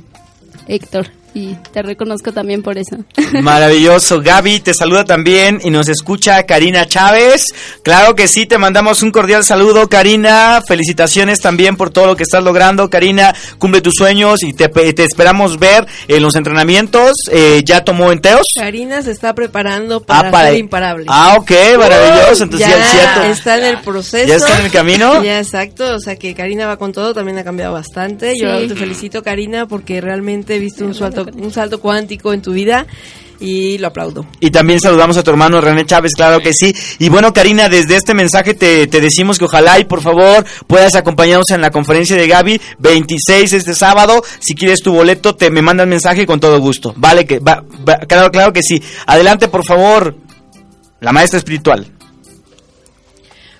[0.68, 2.96] Héctor, y te reconozco también por eso.
[3.42, 4.20] Maravilloso.
[4.20, 7.44] Gaby te saluda también y nos escucha Karina Chávez.
[7.82, 10.60] Claro que sí, te mandamos un cordial saludo, Karina.
[10.66, 13.34] Felicitaciones también por todo lo que estás logrando, Karina.
[13.58, 17.12] Cumple tus sueños y te, te esperamos ver en los entrenamientos.
[17.30, 18.46] Eh, ¿Ya tomó enteos?
[18.56, 21.04] Karina se está preparando para, Ah, para- ser imparable.
[21.08, 22.44] Ah, ok, maravilloso.
[22.44, 23.22] Entonces ya, ya es cierto.
[23.22, 24.26] está en el proceso.
[24.28, 25.22] ¿Ya está en el camino?
[25.22, 25.94] Ya, exacto.
[25.94, 28.34] O sea que Karina va con todo, también ha cambiado bastante.
[28.40, 32.52] Yo te felicito, Karina, porque realmente he visto un salto, un salto cuántico en tu
[32.52, 32.86] vida
[33.40, 34.26] y lo aplaudo.
[34.40, 36.74] Y también saludamos a tu hermano René Chávez, claro que sí.
[36.98, 40.96] Y bueno, Karina, desde este mensaje te, te decimos que ojalá y por favor puedas
[40.96, 44.22] acompañarnos en la conferencia de Gaby 26 este sábado.
[44.40, 46.92] Si quieres tu boleto, te me mandas mensaje con todo gusto.
[46.96, 48.82] Vale, que va, va- claro, claro que sí.
[49.06, 50.16] Adelante, por favor.
[51.00, 51.86] La maestra espiritual.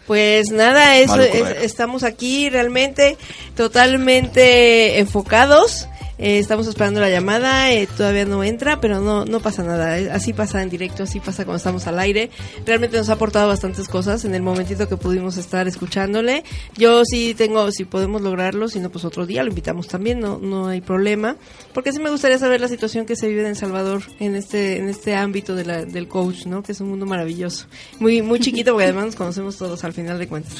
[0.08, 1.58] Pues nada, es- correr.
[1.62, 3.16] estamos aquí realmente
[3.56, 5.86] totalmente enfocados.
[6.18, 9.98] Eh, estamos esperando la llamada, eh, todavía no entra, pero no no pasa nada.
[9.98, 12.30] eh, Así pasa en directo, así pasa cuando estamos al aire.
[12.66, 16.42] Realmente nos ha aportado bastantes cosas en el momentito que pudimos estar escuchándole.
[16.76, 20.38] Yo sí tengo, si podemos lograrlo, si no, pues otro día lo invitamos también, no
[20.38, 21.36] no hay problema.
[21.72, 24.78] Porque sí me gustaría saber la situación que se vive en El Salvador en este
[24.78, 26.62] en este ámbito de la- del coach, ¿no?
[26.62, 27.66] Que es un mundo maravilloso.
[28.00, 30.54] Muy muy chiquito porque además nos conocemos todos al final de cuentas.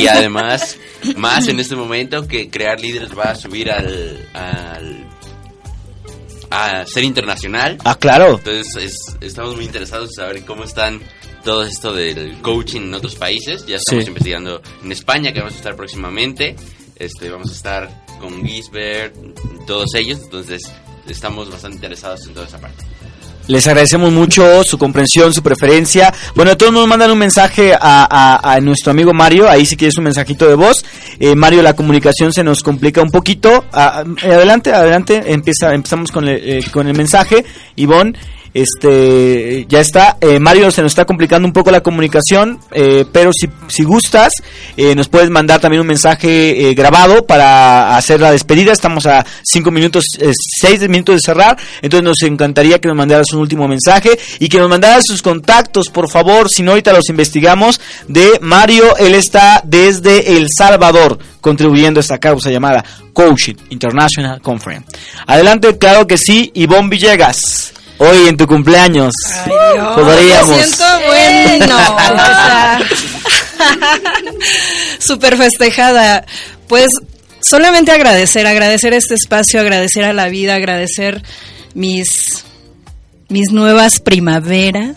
[0.00, 0.76] Y además,
[1.16, 4.79] más en este momento que crear líderes va a subir al, al
[6.50, 7.78] a ser internacional.
[7.84, 8.36] Ah, claro.
[8.38, 11.00] Entonces es- estamos muy interesados en saber cómo están
[11.44, 13.64] todo esto del coaching en otros países.
[13.66, 14.08] Ya estamos Sí.
[14.10, 16.56] investigando en España, que vamos a estar próximamente.
[16.96, 19.14] Este, vamos a estar con Gisbert,
[19.66, 20.20] todos ellos.
[20.24, 20.62] Entonces
[21.08, 22.84] estamos bastante interesados en toda esa parte.
[23.50, 26.14] Les agradecemos mucho su comprensión, su preferencia.
[26.36, 29.50] Bueno, todos nos mandan un mensaje a, nuestro amigo Mario.
[29.50, 30.84] Ahí si quieres un mensajito de voz.
[31.18, 33.64] Eh, Mario, la comunicación se nos complica un poquito.
[33.72, 35.20] Ah, eh, adelante, adelante.
[35.26, 37.44] Empieza, empezamos con el, eh, con el mensaje.
[37.74, 38.12] Ivonne,
[38.54, 40.16] este, ya está.
[40.20, 42.58] Eh, Mario, se nos está complicando un poco la comunicación.
[42.72, 44.32] eh, pero si, si gustas,
[44.76, 48.72] eh, nos puedes mandar también un mensaje eh, grabado para hacer la despedida.
[48.72, 51.56] Estamos a cinco minutos, eh, seis minutos de cerrar.
[51.82, 55.88] Entonces nos encantaría que nos mandaras un último mensaje y que nos mandaras sus contactos,
[55.88, 56.48] por favor.
[56.48, 57.80] Si no, ahorita los investigamos.
[58.08, 64.86] De Mario, él está desde El Salvador contribuyendo a esta causa llamada Coaching International Conference.
[65.26, 67.72] Adelante, claro que sí, Ivonne Villegas.
[68.02, 69.12] Hoy en tu cumpleaños.
[69.94, 70.56] Podríamos.
[70.56, 71.66] Me siento bueno.
[74.98, 76.24] Súper festejada.
[76.66, 76.92] Pues
[77.42, 81.22] solamente agradecer, agradecer este espacio, agradecer a la vida, agradecer
[81.74, 82.46] mis
[83.28, 84.96] mis nuevas primaveras.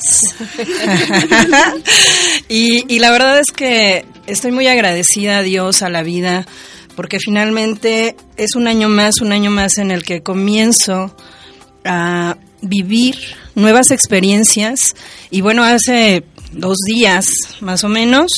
[2.48, 6.46] y, y la verdad es que estoy muy agradecida a Dios, a la vida,
[6.96, 11.14] porque finalmente es un año más, un año más en el que comienzo
[11.84, 13.16] a vivir
[13.56, 14.96] nuevas experiencias.
[15.30, 17.26] Y bueno, hace dos días
[17.62, 18.32] más o menos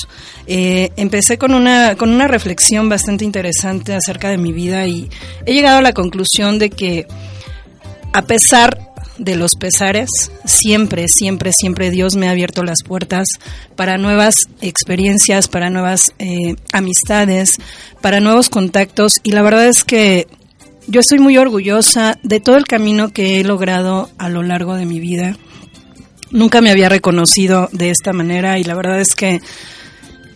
[0.48, 5.10] eh, empecé con una, con una reflexión bastante interesante acerca de mi vida y
[5.46, 7.08] he llegado a la conclusión de que
[8.14, 8.80] a pesar
[9.18, 10.10] de los pesares,
[10.46, 13.28] siempre, siempre, siempre Dios me ha abierto las puertas
[13.76, 17.56] para nuevas experiencias, para nuevas eh, amistades,
[18.02, 20.28] para nuevos contactos y la verdad es que
[20.88, 24.86] yo estoy muy orgullosa de todo el camino que he logrado a lo largo de
[24.86, 25.38] mi vida.
[26.32, 29.42] Nunca me había reconocido de esta manera y la verdad es que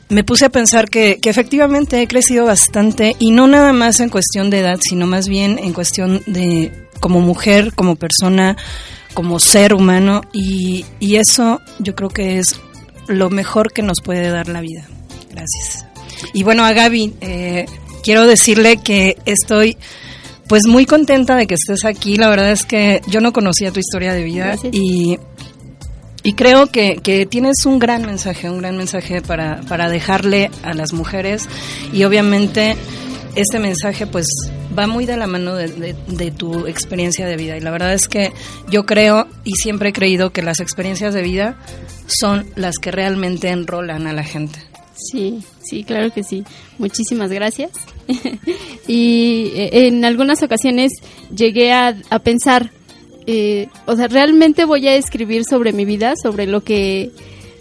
[0.07, 4.09] me puse a pensar que, que efectivamente he crecido bastante y no nada más en
[4.09, 8.57] cuestión de edad, sino más bien en cuestión de como mujer, como persona,
[9.13, 12.59] como ser humano y, y eso yo creo que es
[13.07, 14.87] lo mejor que nos puede dar la vida.
[15.31, 15.85] Gracias.
[16.33, 17.65] Y bueno, a Gaby, eh,
[18.03, 19.77] quiero decirle que estoy
[20.49, 22.17] pues muy contenta de que estés aquí.
[22.17, 24.73] La verdad es que yo no conocía tu historia de vida Gracias.
[24.75, 25.17] y,
[26.23, 30.73] y creo que, que tienes un gran mensaje, un gran mensaje para, para dejarle a
[30.73, 31.47] las mujeres
[31.93, 32.75] y obviamente
[33.35, 34.25] este mensaje pues
[34.77, 37.93] va muy de la mano de, de- de tu experiencia de vida y la verdad
[37.93, 38.31] es que
[38.69, 41.55] yo creo y siempre he creído que las experiencias de vida
[42.07, 44.59] son las que realmente enrolan a la gente.
[44.99, 46.43] Sí, sí, claro que sí.
[46.77, 47.71] Muchísimas gracias.
[48.87, 50.91] y eh, en algunas ocasiones
[51.33, 52.71] llegué a, pensar,
[53.27, 57.11] eh, o sea, realmente voy a escribir sobre mi vida, sobre lo que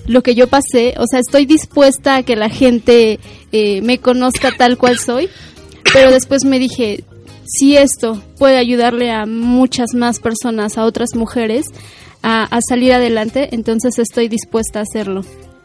[0.06, 0.94] lo que yo pasé.
[0.98, 3.20] O sea, estoy dispuesta a que la gente
[3.52, 5.28] eh, me conozca tal cual soy.
[5.92, 7.04] Pero después me dije,
[7.44, 11.66] si esto puede ayudarle a muchas más personas, a otras mujeres,
[12.22, 15.22] a, a salir adelante, entonces estoy dispuesta a hacerlo.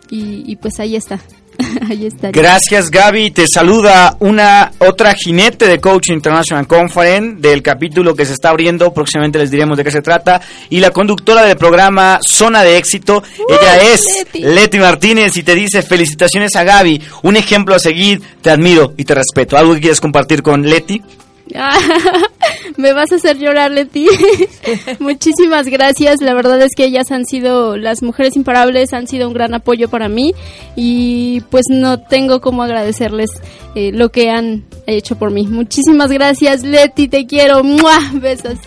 [0.09, 1.21] Y, y pues ahí está.
[1.89, 2.31] ahí está.
[2.31, 8.33] Gracias Gaby, te saluda una otra jinete de Coach International Conference del capítulo que se
[8.33, 12.63] está abriendo, próximamente les diremos de qué se trata, y la conductora del programa Zona
[12.63, 14.39] de Éxito, ella es Leti.
[14.39, 19.05] Leti Martínez y te dice felicitaciones a Gaby, un ejemplo a seguir, te admiro y
[19.05, 19.57] te respeto.
[19.57, 21.01] ¿Algo que quieres compartir con Leti?
[22.77, 24.07] Me vas a hacer llorar, Leti.
[24.99, 26.21] Muchísimas gracias.
[26.21, 29.89] La verdad es que ellas han sido, las mujeres imparables han sido un gran apoyo
[29.89, 30.33] para mí
[30.75, 33.29] y pues no tengo cómo agradecerles
[33.75, 35.47] eh, lo que han hecho por mí.
[35.47, 37.63] Muchísimas gracias, Leti, te quiero.
[37.63, 37.99] ¡Mua!
[38.13, 38.57] Besos.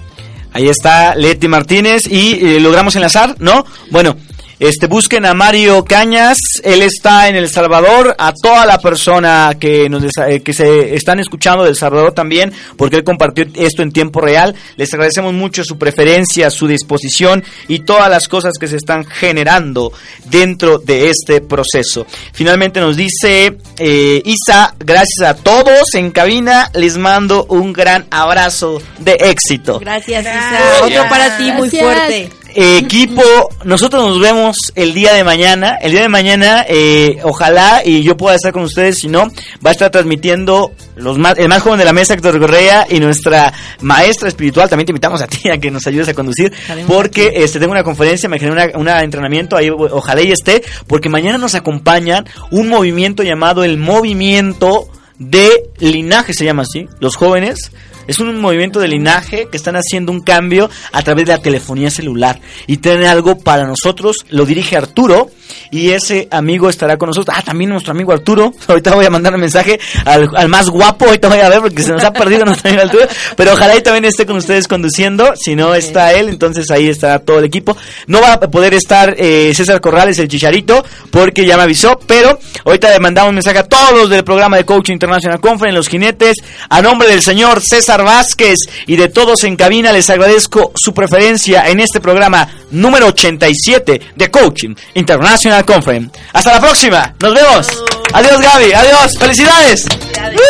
[0.52, 3.66] Ahí está Leti Martínez y eh, logramos enlazar, ¿no?
[3.90, 4.16] Bueno,
[4.58, 9.88] este busquen a Mario Cañas, él está en El Salvador, a toda la persona que
[9.88, 13.92] nos des- eh, que se están escuchando del Salvador también, porque él compartió esto en
[13.92, 14.54] tiempo real.
[14.76, 19.92] Les agradecemos mucho su preferencia, su disposición y todas las cosas que se están generando
[20.24, 22.06] dentro de este proceso.
[22.32, 28.80] Finalmente nos dice eh, Isa, gracias a todos en cabina, les mando un gran abrazo
[28.98, 29.78] de éxito.
[29.80, 30.60] Gracias, Isa.
[30.82, 32.30] Otro para ti muy fuerte.
[32.58, 33.22] Eh, equipo,
[33.64, 35.76] nosotros nos vemos el día de mañana.
[35.78, 38.96] El día de mañana, eh, ojalá y yo pueda estar con ustedes.
[38.96, 39.28] Si no,
[39.64, 42.98] va a estar transmitiendo los más, el más joven de la mesa, Héctor Correa, y
[42.98, 43.52] nuestra
[43.82, 44.70] maestra espiritual.
[44.70, 46.50] También te invitamos a ti a que nos ayudes a conducir,
[46.86, 51.36] porque este tengo una conferencia, me generé un entrenamiento ahí, ojalá y esté, porque mañana
[51.36, 54.88] nos acompañan un movimiento llamado el Movimiento
[55.18, 57.70] de Linaje, se llama así, los jóvenes.
[58.06, 61.90] Es un movimiento de linaje que están haciendo un cambio a través de la telefonía
[61.90, 64.16] celular y tienen algo para nosotros.
[64.30, 65.30] Lo dirige Arturo
[65.70, 67.36] y ese amigo estará con nosotros.
[67.36, 68.52] Ah, también nuestro amigo Arturo.
[68.68, 71.06] Ahorita voy a mandar un mensaje al, al más guapo.
[71.06, 73.06] Ahorita voy a ver porque se nos ha perdido nuestro amigo Arturo.
[73.36, 75.34] Pero ojalá y también esté con ustedes conduciendo.
[75.36, 77.76] Si no está él, entonces ahí estará todo el equipo.
[78.06, 81.98] No va a poder estar eh, César Corrales, el chicharito, porque ya me avisó.
[82.06, 85.76] Pero ahorita le mandamos un mensaje a todos los del programa de Coaching International Conference,
[85.76, 86.36] los jinetes.
[86.68, 91.68] A nombre del señor César Vázquez y de todos en cabina, les agradezco su preferencia
[91.68, 96.10] en este programa número 87 de Coaching International Conference.
[96.32, 97.14] Hasta la próxima.
[97.20, 97.66] Nos vemos.
[98.12, 98.72] Adiós Gaby.
[98.72, 99.12] Adiós.
[99.18, 99.86] Felicidades.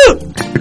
[0.09, 0.56] ¡Uh!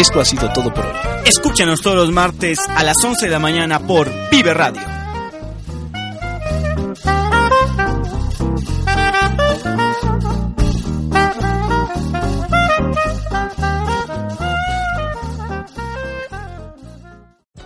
[0.00, 0.94] Esto ha sido todo por hoy.
[1.26, 4.99] Escúchanos todos los martes a las 11 de la mañana por Vive Radio.